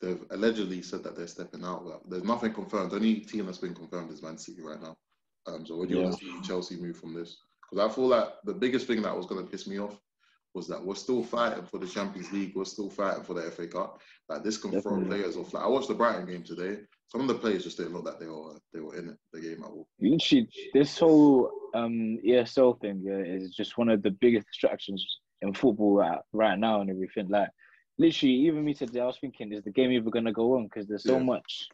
they've 0.00 0.24
allegedly 0.30 0.80
said 0.80 1.04
that 1.04 1.16
they're 1.16 1.26
stepping 1.26 1.62
out. 1.62 1.84
Like, 1.84 2.00
there's 2.08 2.24
nothing 2.24 2.54
confirmed. 2.54 2.92
The 2.92 2.96
only 2.96 3.16
team 3.20 3.44
that's 3.44 3.58
been 3.58 3.74
confirmed 3.74 4.10
is 4.10 4.22
Man 4.22 4.38
City 4.38 4.62
right 4.62 4.80
now. 4.80 4.96
Um, 5.46 5.64
so 5.66 5.76
what 5.76 5.88
do 5.88 5.94
you 5.94 6.02
want 6.02 6.18
to 6.18 6.24
see 6.24 6.40
Chelsea 6.42 6.76
move 6.76 6.96
from 6.96 7.14
this? 7.14 7.38
Because 7.70 7.90
I 7.90 7.94
feel 7.94 8.06
like 8.06 8.28
the 8.44 8.54
biggest 8.54 8.86
thing 8.86 9.02
that 9.02 9.16
was 9.16 9.26
going 9.26 9.44
to 9.44 9.50
piss 9.50 9.66
me 9.66 9.78
off 9.78 9.98
was 10.54 10.66
that 10.68 10.82
we're 10.82 10.94
still 10.94 11.22
fighting 11.22 11.64
for 11.64 11.78
the 11.78 11.86
Champions 11.86 12.32
League. 12.32 12.52
We're 12.56 12.64
still 12.64 12.88
fighting 12.88 13.22
for 13.22 13.34
the 13.34 13.42
FA 13.50 13.66
Cup. 13.66 14.00
Like 14.28 14.42
this 14.42 14.56
can 14.56 14.80
throw 14.80 15.04
players 15.04 15.36
off. 15.36 15.52
Like 15.52 15.64
I 15.64 15.68
watched 15.68 15.88
the 15.88 15.94
Brighton 15.94 16.26
game 16.26 16.42
today. 16.42 16.80
Some 17.08 17.20
of 17.20 17.28
the 17.28 17.34
players 17.34 17.62
just 17.62 17.76
didn't 17.76 17.92
look 17.92 18.06
like 18.06 18.18
they 18.18 18.26
were 18.26 18.54
they 18.72 18.80
were 18.80 18.96
in 18.96 19.10
it, 19.10 19.16
the 19.32 19.40
game 19.40 19.62
at 19.62 19.70
all. 19.70 19.86
Literally, 20.00 20.48
this 20.72 20.98
whole 20.98 21.50
um, 21.74 22.18
ESL 22.26 22.80
thing 22.80 23.02
yeah, 23.04 23.18
is 23.18 23.54
just 23.54 23.76
one 23.76 23.90
of 23.90 24.02
the 24.02 24.10
biggest 24.10 24.46
distractions 24.48 25.06
in 25.42 25.52
football 25.52 25.94
right, 25.94 26.18
right 26.32 26.58
now 26.58 26.80
and 26.80 26.90
everything. 26.90 27.28
Like, 27.28 27.50
literally, 27.98 28.34
even 28.34 28.64
me 28.64 28.74
today, 28.74 29.00
I 29.00 29.06
was 29.06 29.18
thinking, 29.20 29.52
is 29.52 29.62
the 29.62 29.70
game 29.70 29.92
even 29.92 30.10
going 30.10 30.24
to 30.24 30.32
go 30.32 30.56
on? 30.56 30.64
Because 30.64 30.88
there's 30.88 31.04
so 31.04 31.18
Yeah. 31.18 31.24
much 31.24 31.68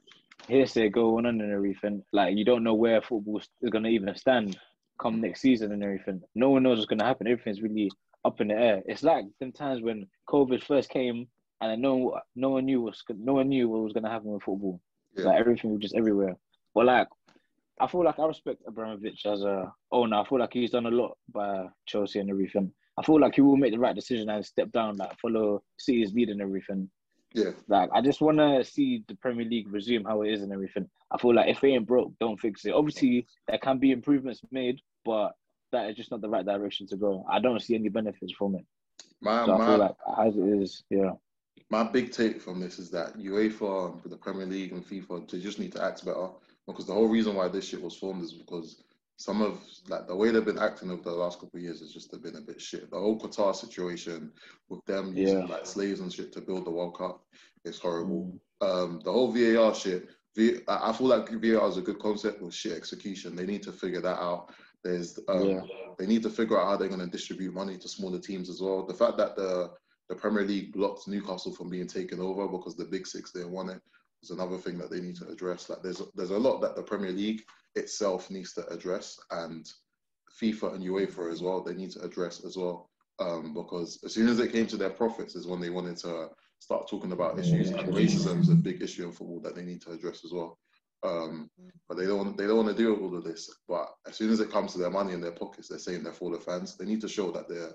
hearsay 0.49 0.89
going 0.89 1.27
on 1.27 1.41
and 1.41 1.53
everything. 1.53 2.03
Like, 2.13 2.37
you 2.37 2.45
don't 2.45 2.65
know 2.65 2.75
where 2.75 3.01
football 3.03 3.39
is 3.39 3.71
going 3.71 3.85
to 3.85 3.91
even 3.91 4.15
stand 4.17 4.59
come 5.01 5.21
next 5.21 5.41
season 5.41 5.73
and 5.73 5.83
everything. 5.83 6.21
No 6.35 6.51
one 6.51 6.63
knows 6.63 6.79
what's 6.79 6.89
going 6.89 7.01
to 7.01 7.05
happen. 7.05 7.27
Everything's 7.27 7.63
really 7.63 7.91
up 8.25 8.41
in 8.41 8.49
the 8.49 8.55
air. 8.55 8.83
It's 8.87 9.03
like 9.03 9.25
them 9.41 9.53
times 9.53 9.83
when 9.83 10.07
COVID 10.29 10.63
first 10.63 10.91
came 10.91 11.27
and 11.61 11.83
no, 11.83 12.19
no 12.37 12.51
one 12.51 12.67
knew 12.67 12.81
what's, 12.81 13.03
no 13.09 13.35
one 13.35 13.49
knew 13.49 13.69
what 13.69 13.83
was 13.83 13.93
going 13.93 14.05
to 14.05 14.11
happen 14.11 14.31
with 14.31 14.43
football. 14.43 14.81
Yeah. 15.17 15.27
Like 15.27 15.41
everything 15.41 15.73
was 15.73 15.81
just 15.81 15.97
everywhere. 15.97 16.37
But 16.75 16.87
like, 16.87 17.09
I 17.81 17.87
feel 17.87 18.05
like 18.05 18.19
I 18.19 18.27
respect 18.27 18.63
Abramovich 18.67 19.27
as 19.27 19.43
a 19.43 19.73
owner. 19.91 20.17
I 20.17 20.25
feel 20.25 20.39
like 20.39 20.53
he's 20.53 20.71
done 20.71 20.87
a 20.87 20.91
lot 20.91 21.17
by 21.33 21.67
Chelsea 21.87 22.21
and 22.21 22.31
everything. 22.31 22.73
I 22.97 23.03
I 23.03 23.05
feel 23.05 23.21
like 23.21 23.35
he 23.35 23.41
will 23.41 23.57
make 23.57 23.73
the 23.73 23.81
right 23.81 23.97
decision 23.97 24.31
and 24.31 24.47
step 24.47 24.71
down, 24.71 24.97
like 24.97 25.19
follow 25.19 25.65
City's 25.77 26.13
lead 26.15 26.29
and 26.29 26.41
everything. 26.41 26.89
Yeah, 27.35 27.51
Like 27.69 27.91
I 27.93 28.01
just 28.01 28.21
want 28.21 28.39
to 28.39 28.65
see 28.65 29.05
the 29.09 29.15
Premier 29.15 29.47
League 29.47 29.73
resume 29.73 30.05
how 30.05 30.23
it 30.23 30.33
is 30.33 30.43
and 30.43 30.53
everything. 30.53 30.89
I 31.11 31.19
feel 31.19 31.35
like 31.35 31.49
if 31.49 31.63
it 31.65 31.69
ain't 31.69 31.87
broke, 31.87 32.13
don't 32.19 32.39
fix 32.39 32.65
it. 32.65 32.73
Obviously, 32.73 33.27
there 33.49 33.59
can 33.59 33.79
be 33.79 33.91
improvements 33.91 34.41
made, 34.51 34.81
but 35.05 35.33
that 35.73 35.89
is 35.89 35.97
just 35.97 36.11
not 36.11 36.21
the 36.21 36.29
right 36.29 36.45
direction 36.45 36.87
to 36.89 36.97
go. 36.97 37.25
I 37.31 37.41
don't 37.41 37.61
see 37.61 37.75
any 37.75 37.89
benefits 37.89 38.33
from 38.33 38.57
it. 38.57 38.67
my 39.21 39.45
So 39.47 39.55
I 39.55 39.59
my 39.59 39.67
feel 39.67 39.79
like 39.79 39.97
as 40.27 40.37
it 40.37 40.63
is, 40.63 40.85
yeah, 40.91 41.13
my 41.71 41.83
big 41.83 42.13
take 42.13 42.41
from 42.41 42.61
this 42.61 42.79
is 42.79 42.91
that 42.91 43.17
UEFA 43.19 44.03
and 44.03 44.13
the 44.13 44.17
Premier 44.17 44.47
League 44.47 44.73
and 44.73 44.87
FIFA 44.87 45.31
they 45.31 45.41
just 45.41 45.59
need 45.59 45.73
to 45.73 45.83
act 45.83 46.05
better 46.05 46.29
because 46.67 46.87
the 46.87 46.93
whole 46.93 47.09
reason 47.09 47.35
why 47.35 47.49
this 47.49 47.67
shit 47.67 47.83
was 47.83 47.97
formed 47.97 48.23
is 48.23 48.33
because 48.33 48.83
some 49.23 49.41
of 49.41 49.61
like 49.89 50.09
the 50.09 50.17
way 50.17 50.31
they've 50.33 50.45
been 50.45 50.59
acting 50.59 50.91
over 50.91 51.03
the 51.05 51.13
last 51.13 51.39
couple 51.39 51.57
of 51.59 51.63
years 51.63 51.79
has 51.79 51.93
just 51.93 52.11
been 52.23 52.35
a 52.37 52.41
bit 52.41 52.61
shit. 52.61 52.91
The 52.91 52.99
whole 52.99 53.19
Qatar 53.21 53.55
situation 53.55 54.33
with 54.69 54.85
them 54.87 55.17
using 55.17 55.39
Yeah. 55.41 55.45
like 55.45 55.65
slaves 55.65 56.01
and 56.01 56.13
shit 56.13 56.33
to 56.33 56.41
build 56.41 56.65
the 56.67 56.71
World 56.73 56.99
Cup 56.99 57.25
is 57.65 57.79
horrible. 57.79 58.33
Mm. 58.61 58.67
Um, 58.69 59.01
the 59.05 59.13
whole 59.13 59.31
VAR 59.33 59.75
shit. 59.75 60.09
V- 60.37 60.61
I 60.67 60.91
I 60.91 60.93
feel 60.93 61.07
like 61.07 61.29
VAR 61.31 61.69
is 61.69 61.77
a 61.77 61.83
good 61.83 62.01
concept 62.01 62.43
with 62.43 62.53
shit 62.53 62.73
execution. 62.73 63.37
They 63.37 63.47
need 63.47 63.63
to 63.63 63.73
figure 63.73 64.01
that 64.01 64.19
out. 64.19 64.53
There's 64.83 65.21
um, 65.29 65.49
Yeah. 65.51 65.63
they 65.99 66.07
need 66.07 66.25
to 66.25 66.31
figure 66.31 66.59
out 66.59 66.67
how 66.67 66.77
they're 66.77 66.89
going 66.89 67.07
to 67.09 67.17
distribute 67.19 67.55
money 67.55 67.79
to 67.79 67.89
smaller 67.89 68.19
teams 68.19 68.51
as 68.51 68.61
well. 68.61 68.85
The 68.85 68.95
fact 69.03 69.17
that 69.19 69.37
the 69.37 69.71
the 70.09 70.17
Premier 70.17 70.45
League 70.45 70.73
blocked 70.73 71.07
Newcastle 71.07 71.55
from 71.55 71.71
being 71.71 71.87
taken 71.87 72.19
over 72.19 72.49
because 72.49 72.75
the 72.77 72.85
Big 72.95 73.07
Six 73.07 73.31
didn't 73.31 73.53
want 73.53 73.71
it 73.71 73.81
is 74.23 74.31
another 74.31 74.59
thing 74.59 74.79
that 74.79 74.91
they 74.91 75.01
need 75.01 75.17
to 75.17 75.29
address. 75.29 75.69
Like 75.69 75.83
there's 75.83 76.03
there's 76.15 76.31
a 76.31 76.39
lot 76.39 76.61
that 76.61 76.77
the 76.77 76.83
Premier 76.83 77.13
League 77.13 77.43
itself 77.75 78.31
needs 78.31 78.53
to 78.55 78.67
address, 78.69 79.19
and 79.31 79.67
FIFA 80.41 80.75
and 80.75 80.85
UEFA 80.85 81.31
as 81.31 81.43
well. 81.43 81.63
They 81.63 81.75
need 81.75 81.91
to 81.93 82.03
address 82.03 82.45
as 82.45 82.57
well. 82.57 82.91
Um, 83.19 83.55
because 83.55 84.01
as 84.05 84.15
soon 84.15 84.29
as 84.29 84.41
it 84.41 84.53
came 84.53 84.67
to 84.69 84.77
their 84.77 84.91
profits, 84.91 85.37
is 85.37 85.47
when 85.47 85.61
they 85.61 85.71
wanted 85.71 85.97
to 85.99 86.29
start 86.59 86.89
talking 86.89 87.13
about 87.13 87.39
issues. 87.39 87.71
And 87.71 87.93
racism 87.93 88.41
is 88.41 88.49
a 88.49 88.55
big 88.55 88.83
issue 88.83 89.05
in 89.05 89.13
football 89.13 89.41
that 89.41 89.55
they 89.55 89.63
need 89.63 89.83
to 89.83 89.93
address 89.93 90.25
as 90.25 90.33
well. 90.33 90.59
Um, 91.05 91.51
but 91.89 91.97
they 91.97 92.07
don't 92.07 92.37
they 92.37 92.47
don't 92.47 92.65
want 92.65 92.77
to 92.77 92.83
deal 92.83 92.93
with 92.93 93.03
all 93.03 93.19
of 93.19 93.25
this. 93.25 93.51
But 93.69 93.89
as 94.07 94.17
soon 94.17 94.31
as 94.31 94.41
it 94.41 94.51
comes 94.51 94.73
to 94.73 94.79
their 94.79 94.91
money 94.91 95.13
in 95.13 95.21
their 95.21 95.33
pockets, 95.33 95.69
they're 95.69 95.79
saying 95.79 96.05
they're 96.05 96.13
for 96.13 96.31
the 96.31 96.39
fans. 96.39 96.77
They 96.77 96.85
need 96.85 97.01
to 97.01 97.09
show 97.09 97.31
that 97.33 97.49
they're 97.49 97.75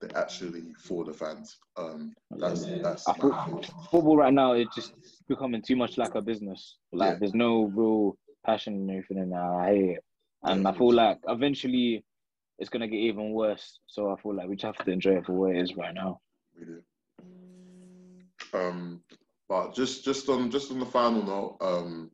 they're 0.00 0.16
actually 0.18 0.74
for 0.78 1.04
the 1.04 1.12
fans. 1.12 1.56
Um, 1.76 2.12
that's 2.30 2.64
that's 2.82 3.04
feel- 3.12 3.62
football 3.90 4.16
right 4.16 4.32
now 4.32 4.52
it's 4.52 4.74
just 4.74 4.92
becoming 5.28 5.62
too 5.62 5.76
much 5.76 5.96
like 5.98 6.14
a 6.14 6.22
business. 6.22 6.76
Like 6.92 7.12
Yeah. 7.14 7.18
there's 7.20 7.34
no 7.34 7.64
real 7.74 8.16
passion 8.44 8.74
and 8.74 8.90
everything, 8.90 9.18
and 9.18 9.34
I 9.34 9.66
hate 9.66 9.90
it. 9.96 10.04
And 10.42 10.62
Yeah. 10.62 10.70
I 10.70 10.78
feel 10.78 10.92
like 10.92 11.18
eventually 11.28 12.04
it's 12.58 12.70
gonna 12.70 12.88
get 12.88 12.98
even 12.98 13.32
worse. 13.32 13.78
So 13.86 14.10
I 14.10 14.20
feel 14.20 14.34
like 14.34 14.48
we 14.48 14.56
just 14.56 14.76
have 14.76 14.84
to 14.86 14.92
enjoy 14.92 15.16
it 15.18 15.26
for 15.26 15.32
what 15.32 15.56
it 15.56 15.62
is 15.62 15.76
right 15.76 15.94
now. 15.94 16.20
We 16.58 16.64
do. 16.66 16.82
Um, 18.52 19.02
but 19.48 19.74
just 19.74 20.04
just 20.04 20.28
on 20.28 20.50
just 20.50 20.70
on 20.70 20.78
the 20.78 20.86
final 20.86 21.22
note, 21.22 21.56
um, 21.60 22.10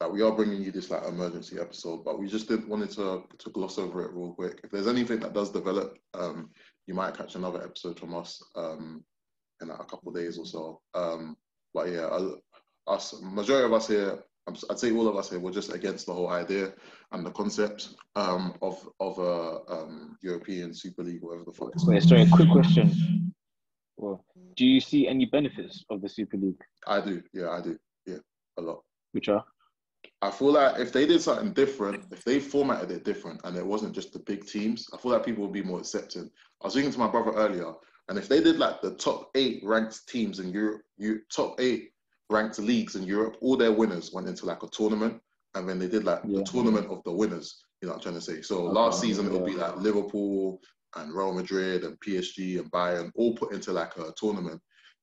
that 0.00 0.10
we 0.10 0.22
are 0.22 0.32
bringing 0.32 0.62
you 0.62 0.72
this 0.72 0.90
like 0.90 1.04
emergency 1.06 1.58
episode, 1.60 2.04
but 2.04 2.18
we 2.18 2.26
just 2.26 2.48
didn't 2.48 2.68
wanted 2.68 2.90
to 2.92 3.24
to 3.38 3.50
gloss 3.50 3.78
over 3.78 4.02
it 4.04 4.12
real 4.12 4.32
quick. 4.34 4.60
If 4.64 4.70
there's 4.70 4.86
anything 4.88 5.20
that 5.20 5.34
does 5.34 5.50
develop, 5.50 5.98
um, 6.14 6.50
you 6.86 6.94
might 6.94 7.16
catch 7.16 7.34
another 7.34 7.62
episode 7.62 7.98
from 7.98 8.14
us 8.14 8.42
um, 8.56 9.04
in 9.60 9.68
like, 9.68 9.80
a 9.80 9.84
couple 9.84 10.08
of 10.08 10.14
days 10.14 10.38
or 10.38 10.46
so. 10.46 10.80
Um, 10.94 11.36
but 11.72 11.88
yeah, 11.88 12.06
uh, 12.06 12.34
us 12.86 13.14
majority 13.22 13.66
of 13.66 13.72
us 13.72 13.88
here, 13.88 14.22
I'd 14.46 14.78
say 14.78 14.92
all 14.92 15.08
of 15.08 15.16
us 15.16 15.30
here, 15.30 15.40
we're 15.40 15.52
just 15.52 15.72
against 15.72 16.06
the 16.06 16.12
whole 16.12 16.28
idea 16.28 16.74
and 17.12 17.24
the 17.24 17.30
concept 17.30 17.94
um, 18.14 18.54
of 18.60 18.86
of 19.00 19.18
a 19.18 19.72
um, 19.72 20.18
European 20.22 20.74
Super 20.74 21.02
League, 21.02 21.22
whatever 21.22 21.44
the 21.44 21.52
fuck. 21.52 21.70
it's 21.74 21.86
Wait, 21.86 22.02
sorry, 22.02 22.26
quick 22.30 22.50
question. 22.50 23.32
Well, 23.96 24.24
do 24.56 24.66
you 24.66 24.80
see 24.80 25.08
any 25.08 25.24
benefits 25.24 25.84
of 25.88 26.02
the 26.02 26.08
Super 26.08 26.36
League? 26.36 26.60
I 26.86 27.00
do, 27.00 27.22
yeah, 27.32 27.50
I 27.50 27.62
do, 27.62 27.78
yeah, 28.06 28.18
a 28.58 28.62
lot. 28.62 28.82
Which 29.12 29.28
are 29.28 29.44
I 30.22 30.30
feel 30.30 30.52
like 30.52 30.78
if 30.78 30.92
they 30.92 31.06
did 31.06 31.20
something 31.20 31.52
different, 31.52 32.04
if 32.10 32.24
they 32.24 32.40
formatted 32.40 32.90
it 32.90 33.04
different 33.04 33.40
and 33.44 33.56
it 33.56 33.66
wasn't 33.66 33.94
just 33.94 34.12
the 34.12 34.20
big 34.20 34.46
teams, 34.46 34.88
I 34.92 34.96
feel 34.96 35.12
like 35.12 35.24
people 35.24 35.42
would 35.44 35.52
be 35.52 35.62
more 35.62 35.80
accepting. 35.80 36.30
I 36.64 36.66
was 36.66 36.72
speaking 36.72 36.92
to 36.92 36.98
my 36.98 37.08
brother 37.08 37.32
earlier, 37.32 37.74
and 38.08 38.16
if 38.16 38.26
they 38.26 38.42
did 38.42 38.56
like 38.58 38.80
the 38.80 38.94
top 38.94 39.30
eight 39.34 39.60
ranked 39.62 40.08
teams 40.08 40.38
in 40.38 40.50
Europe, 40.50 40.80
you, 40.96 41.20
top 41.30 41.60
eight 41.60 41.90
ranked 42.30 42.58
leagues 42.58 42.96
in 42.96 43.02
Europe, 43.02 43.36
all 43.42 43.58
their 43.58 43.70
winners 43.70 44.14
went 44.14 44.28
into 44.28 44.46
like 44.46 44.62
a 44.62 44.68
tournament, 44.68 45.20
and 45.54 45.68
then 45.68 45.78
they 45.78 45.88
did 45.88 46.04
like 46.04 46.22
Yeah. 46.26 46.38
the 46.38 46.44
tournament 46.44 46.86
of 46.90 47.02
the 47.04 47.12
winners. 47.12 47.62
You 47.82 47.88
know 47.88 47.92
what 47.92 47.98
I'm 47.98 48.02
trying 48.02 48.14
to 48.14 48.20
say? 48.22 48.40
So 48.40 48.62
Okay, 48.64 48.72
last 48.76 49.02
season 49.02 49.26
it 49.26 49.32
would 49.32 49.44
be 49.44 49.56
like 49.56 49.76
Liverpool 49.76 50.58
and 50.96 51.12
Real 51.12 51.34
Madrid 51.34 51.84
and 51.84 52.00
PSG 52.00 52.58
and 52.58 52.72
Bayern 52.72 53.12
all 53.14 53.36
put 53.36 53.52
into 53.52 53.70
like 53.70 53.94
a 53.98 54.14
tournament. 54.16 54.58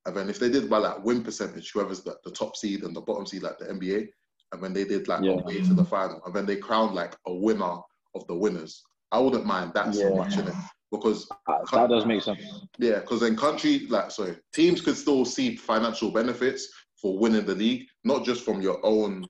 And 0.08 0.18
then 0.18 0.32
if 0.32 0.40
they 0.40 0.50
did 0.50 0.68
by 0.68 0.78
like 0.80 1.06
win 1.06 1.24
percentage, 1.24 1.72
whoever's 1.72 2.02
the, 2.02 2.18
the 2.26 2.32
top 2.32 2.56
seed 2.56 2.82
and 2.82 2.96
the 2.96 3.02
bottom 3.02 3.28
seed, 3.28 3.44
like 3.44 3.60
the 3.60 3.66
NBA, 3.66 4.08
and 4.52 4.64
then 4.64 4.74
they 4.74 4.84
did 4.84 5.08
like 5.08 5.22
Yeah. 5.24 5.36
way 5.46 5.62
to 5.62 5.76
the 5.76 5.86
final, 5.86 6.24
and 6.26 6.34
then 6.36 6.48
they 6.48 6.56
crowned 6.56 6.96
like 6.96 7.16
a 7.28 7.34
winner 7.36 7.78
of 8.16 8.26
the 8.26 8.36
winners. 8.36 8.82
I 9.12 9.20
wouldn't 9.20 9.46
mind 9.46 9.74
that 9.76 9.94
so 9.94 10.10
Yeah. 10.10 10.16
much 10.18 10.40
in 10.40 10.48
it 10.48 10.56
because 10.92 11.28
uh, 11.48 11.58
that 11.72 11.90
does 11.90 12.06
make 12.06 12.22
sense. 12.22 12.42
yeah, 12.78 13.00
because 13.00 13.24
in 13.24 13.36
country 13.36 13.88
like 13.88 14.12
sorry, 14.12 14.36
teams 14.54 14.82
could 14.82 14.98
still 14.98 15.26
see 15.26 15.56
financial 15.56 16.12
benefits 16.12 16.68
for 17.02 17.18
winning 17.18 17.46
the 17.46 17.56
league, 17.56 17.88
not 18.04 18.26
just 18.26 18.44
from 18.44 18.62
your 18.62 18.80
own 18.86 19.26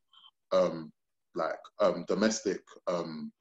um 0.51 0.91
like 1.35 1.55
um 1.79 2.03
domestic 2.07 2.61
um 2.87 3.31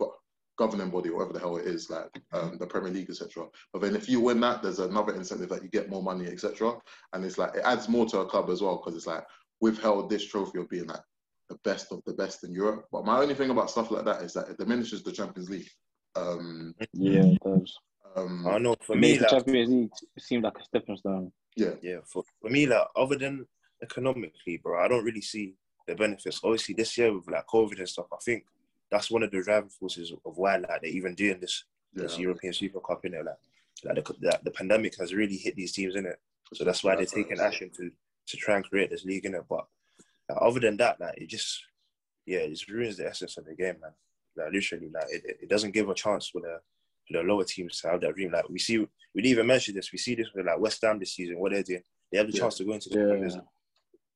governing 0.61 0.91
body, 0.91 1.09
whatever 1.09 1.33
the 1.33 1.41
hell 1.41 1.57
it 1.57 1.67
is, 1.67 1.89
like 1.89 2.11
um, 2.35 2.59
the 2.59 2.67
Premier 2.67 2.93
League, 2.93 3.09
etc. 3.09 3.47
But 3.73 3.81
then 3.81 3.97
if 3.97 4.11
you 4.11 4.21
win 4.21 4.41
that, 4.41 4.63
there's 4.63 4.79
another 4.79 5.15
incentive 5.15 5.49
that 5.49 5.63
you 5.63 5.71
get 5.71 5.89
more 5.89 6.03
money, 6.03 6.27
etc. 6.27 6.75
And 7.15 7.25
it's 7.25 7.39
like 7.39 7.55
it 7.55 7.63
adds 7.65 7.89
more 7.89 8.05
to 8.07 8.19
a 8.19 8.27
club 8.27 8.51
as 8.51 8.61
well 8.61 8.77
because 8.77 8.95
it's 8.95 9.07
like 9.07 9.25
we've 9.63 9.81
held 9.81 10.11
this 10.11 10.27
trophy 10.27 10.59
of 10.59 10.69
being 10.69 10.87
like 10.87 11.01
the 11.49 11.59
best 11.65 11.91
of 11.93 12.03
the 12.07 12.13
best 12.13 12.45
in 12.45 12.53
Europe. 12.53 12.85
But 12.93 13.07
my 13.07 13.19
only 13.19 13.35
thing 13.35 13.49
about 13.49 13.71
stuff 13.71 13.91
like 13.91 14.05
that 14.05 14.21
is 14.21 14.35
that 14.35 14.51
it 14.51 14.59
diminishes 14.59 15.03
the 15.03 15.13
Champions 15.13 15.49
League. 15.49 15.71
Um, 16.15 16.75
Yeah, 16.93 17.25
it 17.25 17.41
does. 17.43 17.75
Um, 18.17 18.47
I 18.47 18.59
know 18.59 18.77
for 18.81 18.95
me, 18.97 19.13
makes 19.13 19.19
the 19.19 19.23
like, 19.23 19.31
Champions 19.31 19.71
League 19.71 19.91
seem 20.19 20.43
like 20.43 20.59
a 20.59 20.65
stepping 20.65 20.97
stone. 20.97 21.33
yeah, 21.57 21.75
yeah, 21.83 21.99
for, 22.05 22.23
for 22.41 22.51
me, 22.51 22.67
like, 22.67 22.87
other 22.97 23.17
than 23.17 23.47
economically, 23.83 24.59
bro, 24.59 24.83
I 24.83 24.89
don't 24.89 25.05
really 25.05 25.21
see 25.21 25.55
the 25.87 25.95
benefits. 25.95 26.41
Obviously, 26.43 26.75
this 26.75 26.97
year 26.99 27.13
with 27.13 27.29
like 27.29 27.47
COVID 27.47 27.79
and 27.79 27.89
stuff, 27.89 28.07
I 28.13 28.19
think 28.25 28.45
that's 28.91 29.11
one 29.11 29.23
of 29.23 29.31
the 29.31 29.43
driving 29.43 29.71
forces 29.71 30.13
of 30.13 30.37
why 30.37 30.57
like 30.57 30.83
they're 30.83 30.91
even 30.91 31.15
doing 31.15 31.41
this 31.41 31.65
yeah, 31.95 32.03
this 32.03 32.19
European 32.19 32.53
Super 32.53 32.81
Cup 32.81 33.05
in 33.05 33.15
it. 33.15 33.25
Like, 33.25 33.37
like 33.85 34.05
the, 34.05 34.15
the, 34.21 34.41
the 34.45 34.51
pandemic 34.51 34.97
has 34.99 35.15
really 35.15 35.37
hit 35.37 35.57
these 35.57 35.73
teams 35.73 35.97
in 35.97 36.07
it, 36.07 36.19
so 36.55 36.65
that's 36.65 36.85
why 36.85 36.97
they're 36.97 37.07
taking 37.07 37.41
action 37.41 37.71
to 37.77 37.91
to 38.27 38.37
try 38.37 38.57
and 38.57 38.69
create 38.69 38.91
this 38.91 39.05
league 39.05 39.25
in 39.25 39.35
it. 39.35 39.45
But 39.49 39.67
like, 40.29 40.39
other 40.41 40.61
than 40.61 40.77
that, 40.79 41.01
like 41.01 41.17
it 41.17 41.29
just 41.29 41.63
yeah, 42.27 42.41
it 42.41 42.51
just 42.51 42.69
ruins 42.69 42.97
the 42.97 43.07
essence 43.07 43.37
of 43.39 43.47
the 43.47 43.55
game, 43.55 43.77
man. 43.81 43.93
Like 44.37 44.53
literally, 44.53 44.91
like 44.93 45.07
it, 45.11 45.39
it 45.43 45.49
doesn't 45.49 45.73
give 45.73 45.89
a 45.89 45.95
chance 45.95 46.29
for 46.29 46.41
the 46.41 46.59
for 46.79 46.80
the 47.11 47.23
lower 47.23 47.45
teams 47.45 47.81
to 47.81 47.89
have 47.91 48.01
that 48.03 48.15
dream. 48.15 48.33
Like 48.33 48.49
we 48.49 48.59
see, 48.59 48.79
we 48.79 48.87
didn't 49.23 49.33
even 49.33 49.47
mention 49.47 49.75
this. 49.75 49.93
We 49.93 49.99
see 49.99 50.15
this 50.15 50.29
with 50.35 50.47
like 50.47 50.59
West 50.59 50.81
Ham 50.83 50.99
this 50.99 51.15
season. 51.15 51.39
What 51.39 51.53
they're 51.53 51.63
doing, 51.63 51.83
they 52.11 52.19
have 52.19 52.27
the 52.29 52.33
Yeah. 52.33 52.41
chance 52.41 52.57
to 52.59 52.65
go 52.65 52.73
into 52.73 52.89
the 52.89 52.99
Yeah. 53.01 53.07
Champions 53.09 53.35
League. 53.35 53.45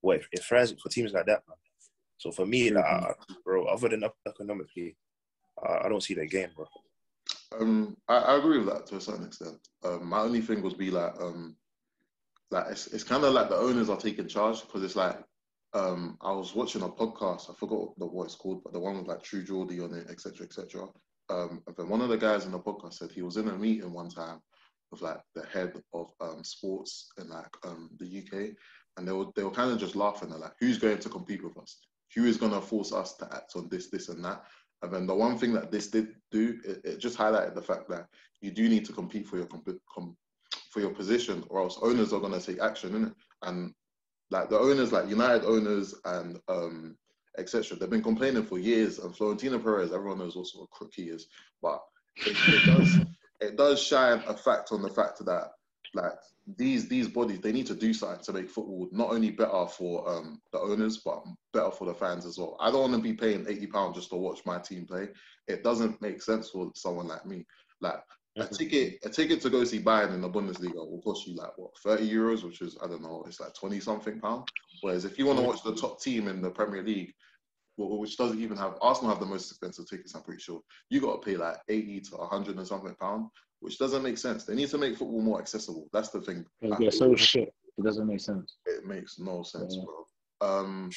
What 0.01 0.17
it, 0.17 0.27
it 0.33 0.43
thrives 0.45 0.75
for 0.81 0.89
teams 0.89 1.13
like 1.13 1.27
that, 1.27 1.43
man. 1.49 1.57
So 2.19 2.31
for 2.31 2.47
me, 2.47 2.71
like, 2.71 2.85
I, 2.85 2.89
I- 2.89 3.35
bro, 3.45 3.65
other 3.67 3.89
than 3.89 4.05
economically, 4.27 4.97
I, 5.63 5.87
I 5.87 5.89
don't 5.89 6.03
see 6.03 6.15
the 6.15 6.27
game, 6.27 6.51
bro. 6.55 6.67
Um, 7.59 7.97
I, 8.09 8.17
I 8.17 8.39
agree 8.39 8.59
with 8.59 8.69
that 8.69 8.87
to 8.89 8.97
a 8.97 9.01
certain 9.01 9.27
extent. 9.27 9.57
Um, 9.85 10.07
my 10.07 10.21
only 10.21 10.41
thing 10.41 10.63
would 10.63 10.77
be 10.79 10.91
like, 10.91 11.15
um, 11.21 11.57
like 12.51 12.67
it's, 12.71 12.89
it's 12.89 13.05
kind 13.05 13.25
of 13.25 13.33
like 13.33 13.49
the 13.49 13.57
owners 13.57 13.89
are 13.91 13.97
taking 13.97 14.29
charge 14.29 14.61
because 14.63 14.83
it's 14.83 14.97
like, 14.97 15.19
um, 15.73 16.17
I 16.21 16.31
was 16.33 16.55
watching 16.55 16.83
a 16.83 16.89
podcast. 16.89 17.51
I 17.51 17.55
forgot 17.55 17.99
the, 17.99 18.07
what 18.07 18.25
it's 18.25 18.35
called, 18.37 18.63
but 18.63 18.73
the 18.73 18.81
one 18.81 18.99
with 18.99 19.07
like 19.09 19.23
True 19.23 19.43
Geordie 19.43 19.81
on 19.81 19.93
it, 19.95 20.09
etc., 20.11 20.47
etc. 20.47 20.87
Um, 21.31 21.63
then 21.77 21.89
one 21.89 22.01
of 22.01 22.09
the 22.09 22.17
guys 22.17 22.45
in 22.45 22.53
the 22.53 22.59
podcast 22.59 22.95
said 22.95 23.11
he 23.11 23.23
was 23.23 23.37
in 23.37 23.49
a 23.49 23.57
meeting 23.57 23.93
one 23.93 24.11
time 24.11 24.41
with 24.91 25.03
like 25.03 25.21
the 25.35 25.45
head 25.47 25.73
of 25.93 26.11
um, 26.21 26.45
sports 26.45 27.09
in 27.19 27.29
like 27.29 27.57
um, 27.65 27.91
the 27.99 28.19
UK, 28.19 28.55
and 28.97 29.09
they 29.09 29.13
were 29.13 29.27
they 29.35 29.43
were 29.43 29.51
kind 29.51 29.71
of 29.71 29.79
just 29.79 29.97
laughing 29.97 30.33
at 30.33 30.41
like, 30.41 30.53
who's 30.61 30.79
going 30.79 30.99
to 30.99 31.09
compete 31.09 31.43
with 31.43 31.57
us? 31.59 31.79
Who 32.15 32.27
is 32.27 32.37
going 32.37 32.53
to 32.53 32.61
force 32.61 32.93
us 32.93 33.15
to 33.15 33.29
act 33.35 33.57
on 33.57 33.69
this, 33.69 33.89
this, 33.89 34.09
and 34.09 34.25
that? 34.25 34.45
And 34.83 34.93
then 34.93 35.07
the 35.07 35.15
one 35.15 35.39
thing 35.39 35.53
that 35.55 35.73
this 35.73 35.89
did 35.89 36.15
do, 36.31 36.59
it, 36.65 36.81
it 36.85 36.99
just 36.99 37.19
highlighted 37.19 37.55
the 37.55 37.63
fact 37.63 37.89
that 37.89 38.07
you 38.41 38.51
do 38.51 38.69
need 38.69 38.85
to 38.85 38.93
compete 38.93 39.27
for 39.27 39.37
your 39.37 39.47
comp- 39.47 39.81
com- 39.93 40.17
for 40.71 40.81
your 40.81 40.91
position, 40.91 41.43
or 41.49 41.61
else 41.61 41.79
owners 41.83 42.13
are 42.13 42.21
going 42.21 42.39
to 42.39 42.47
take 42.47 42.61
action 42.61 42.95
in 42.95 43.05
it. 43.07 43.13
And 43.43 43.73
like 44.31 44.51
the 44.51 44.59
owners, 44.59 44.93
like 44.93 45.09
United 45.09 45.45
owners 45.45 45.95
and 46.05 46.39
um, 46.49 46.97
etc., 47.39 47.77
they've 47.77 47.91
been 47.91 48.03
complaining 48.03 48.45
for 48.45 48.59
years. 48.59 48.99
And 48.99 49.15
Florentino 49.17 49.59
Perez, 49.59 49.93
everyone 49.93 50.19
knows 50.19 50.37
what 50.37 50.47
sort 50.47 50.65
of 50.65 50.71
crook 50.71 50.93
he 50.95 51.05
is, 51.05 51.27
but 51.63 51.83
it, 52.17 52.37
it 52.49 52.67
does 52.67 52.97
it 53.41 53.57
does 53.57 53.83
shine 53.83 54.23
a 54.27 54.35
fact 54.35 54.73
on 54.73 54.83
the 54.83 54.89
fact 54.89 55.25
that 55.25 55.53
like 55.95 56.13
these 56.57 56.89
these 56.89 57.09
bodies 57.09 57.41
they 57.41 57.53
need 57.53 57.67
to 57.67 57.75
do 57.75 57.95
something 57.95 58.23
to 58.23 58.33
make 58.33 58.51
football 58.51 58.89
not 58.93 59.11
only 59.11 59.31
better 59.31 59.67
for 59.67 60.09
um, 60.09 60.41
the 60.53 60.59
owners 60.59 60.99
but 60.99 61.25
better 61.53 61.71
for 61.71 61.87
the 61.87 61.95
fans 61.95 62.27
as 62.27 62.39
well. 62.39 62.57
I 62.61 62.71
don't 62.71 62.91
want 62.91 62.95
to 62.95 62.99
be 62.99 63.15
paying 63.15 63.47
eighty 63.49 63.67
pounds 63.67 63.97
just 63.97 64.11
to 64.11 64.17
watch 64.17 64.41
my 64.45 64.59
team 64.59 64.87
play. 64.87 65.09
It 65.49 65.63
doesn't 65.63 66.01
make 66.03 66.23
sense 66.23 66.51
for 66.51 66.71
someone 66.75 67.09
like 67.09 67.25
me. 67.27 67.47
Like 67.81 68.03
a 68.37 68.47
ticket 68.47 68.99
a 69.05 69.09
ticket 69.09 69.41
to 69.41 69.51
go 69.51 69.63
see 69.65 69.79
Bayern 69.81 70.15
in 70.15 70.21
the 70.21 70.29
Bundesliga 70.29 70.75
will 70.75 71.01
cost 71.03 71.27
you 71.27 71.37
like 71.37 71.57
what 71.57 71.77
thirty 71.79 72.11
euros, 72.11 72.43
which 72.43 72.61
is 72.63 72.77
I 72.83 72.89
don't 72.89 73.03
know, 73.03 73.25
it's 73.27 73.41
like 73.41 73.55
twenty 73.55 73.81
something 73.81 74.21
pound. 74.21 74.49
Whereas 74.81 75.05
if 75.05 75.19
you 75.19 75.27
want 75.27 75.39
to 75.39 75.45
watch 75.45 75.63
the 75.63 75.75
top 75.75 76.01
team 76.01 76.29
in 76.29 76.43
the 76.43 76.51
Premier 76.51 76.83
League, 76.83 77.15
which 77.77 78.17
doesn't 78.17 78.41
even 78.41 78.57
have 78.57 78.75
Arsenal 78.83 79.11
have 79.11 79.21
the 79.21 79.27
most 79.27 79.51
expensive 79.51 79.89
tickets, 79.89 80.15
I'm 80.15 80.23
pretty 80.23 80.43
sure. 80.43 80.61
You 80.91 81.01
got 81.01 81.23
to 81.23 81.27
pay 81.27 81.37
like 81.37 81.59
eighty 81.69 82.01
to 82.01 82.17
hundred 82.17 82.57
and 82.57 82.67
something 82.67 82.95
pound, 83.01 83.29
which 83.61 83.79
doesn't 83.79 84.03
make 84.03 84.19
sense. 84.19 84.45
They 84.45 84.55
need 84.55 84.71
to 84.71 84.79
make 84.79 84.97
football 84.97 85.23
more 85.23 85.41
accessible. 85.41 85.89
That's 85.93 86.11
the 86.11 86.21
thing. 86.21 86.45
Yeah, 86.61 86.91
so 86.91 87.15
shit. 87.15 87.53
It 87.77 87.85
doesn't 87.85 88.07
make 88.07 88.21
sense. 88.21 88.57
It 88.67 88.85
makes 88.85 89.19
no 89.19 89.43
sense, 89.43 89.77
Yeah. 89.77 89.85
bro. 89.85 90.59
Um, 90.61 90.91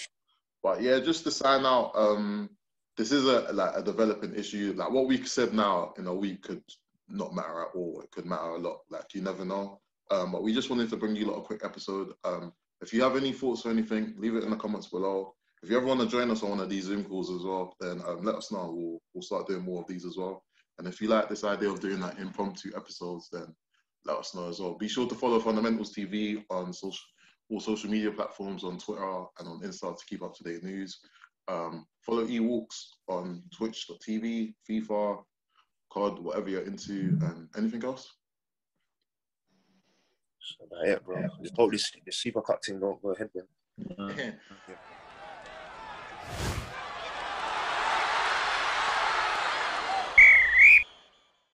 but 0.64 0.82
yeah, 0.82 1.00
just 1.00 1.24
to 1.26 1.32
sign 1.32 1.66
out. 1.66 1.92
Um, 1.96 2.50
this 2.98 3.12
is 3.12 3.26
a 3.26 3.54
like 3.54 3.74
a 3.76 3.84
developing 3.84 4.34
issue. 4.36 4.74
Like 4.76 4.90
what 4.90 5.08
we 5.08 5.24
said 5.24 5.54
now 5.54 5.94
in 5.98 6.08
a 6.08 6.14
week 6.14 6.42
could 6.44 6.64
not 7.10 7.34
matter 7.34 7.62
at 7.62 7.76
all. 7.76 8.02
It 8.04 8.12
could 8.12 8.26
matter 8.26 8.50
a 8.50 8.58
lot. 8.58 8.80
Like 8.90 9.14
you 9.14 9.22
never 9.22 9.46
know. 9.46 9.80
Um, 10.12 10.32
but 10.32 10.44
we 10.44 10.54
just 10.54 10.70
wanted 10.70 10.90
to 10.90 10.98
bring 10.98 11.16
you 11.16 11.32
a 11.32 11.42
quick 11.42 11.62
episode. 11.64 12.14
Um, 12.24 12.54
if 12.82 12.94
you 12.94 13.02
have 13.02 13.16
any 13.16 13.34
thoughts 13.34 13.66
or 13.66 13.72
anything, 13.72 14.14
leave 14.18 14.36
it 14.36 14.44
in 14.44 14.52
the 14.52 14.56
comments 14.56 14.88
below. 14.88 15.34
If 15.64 15.70
you 15.70 15.78
ever 15.78 15.86
want 15.86 16.00
to 16.02 16.08
join 16.08 16.30
us 16.30 16.44
on 16.44 16.52
one 16.52 16.60
of 16.60 16.70
these 16.70 16.86
Zoom 16.86 17.04
calls 17.04 17.32
as 17.32 17.44
well, 17.44 17.76
then 17.80 18.02
um, 18.08 18.24
let 18.24 18.36
us 18.36 18.52
know. 18.52 18.72
We'll 18.74 19.00
we'll 19.14 19.22
start 19.24 19.48
doing 19.48 19.64
more 19.64 19.82
of 19.82 19.88
these 19.88 20.06
as 20.06 20.18
well. 20.18 20.44
And 20.78 20.88
if 20.88 21.02
you 21.02 21.08
like 21.08 21.28
this 21.28 21.44
idea 21.44 21.70
of 21.70 21.80
doing 21.80 22.00
like 22.00 22.20
impromptu 22.20 22.72
episodes, 22.76 23.30
then 23.32 23.54
let 24.06 24.18
us 24.18 24.36
know 24.36 24.48
as 24.48 24.60
well. 24.60 24.78
Be 24.78 24.88
sure 24.88 25.08
to 25.08 25.16
follow 25.16 25.40
Fundamentals 25.40 25.94
TV 25.94 26.44
on 26.50 26.72
social 26.74 27.00
all 27.50 27.60
social 27.60 27.90
media 27.90 28.12
platforms 28.12 28.64
on 28.64 28.78
Twitter 28.78 29.24
and 29.40 29.48
on 29.48 29.62
Insta 29.62 29.98
to 29.98 30.06
keep 30.06 30.22
up 30.22 30.36
to 30.36 30.44
date 30.44 30.64
news. 30.64 31.00
Um, 31.48 31.86
follow 32.06 32.26
eWalks 32.26 32.88
on 33.08 33.42
Twitch.tv, 33.56 34.54
FIFA, 34.70 35.24
COD, 35.90 36.20
whatever 36.20 36.50
you're 36.50 36.64
into, 36.64 37.18
and 37.22 37.48
anything 37.58 37.84
else. 37.84 38.14
So 40.40 40.66
that 40.72 40.90
it, 40.92 41.06
bro. 41.06 41.28
Just 41.42 41.56
hope 41.56 41.72
this, 41.72 41.92
this 42.06 42.18
Super 42.18 42.42
Cup 42.42 42.64
thing 42.64 42.80
don't 42.80 43.02
go 43.02 43.12
ahead, 43.12 43.30
man. 43.36 43.46
Uh, 44.00 44.14
Yeah. 44.18 44.32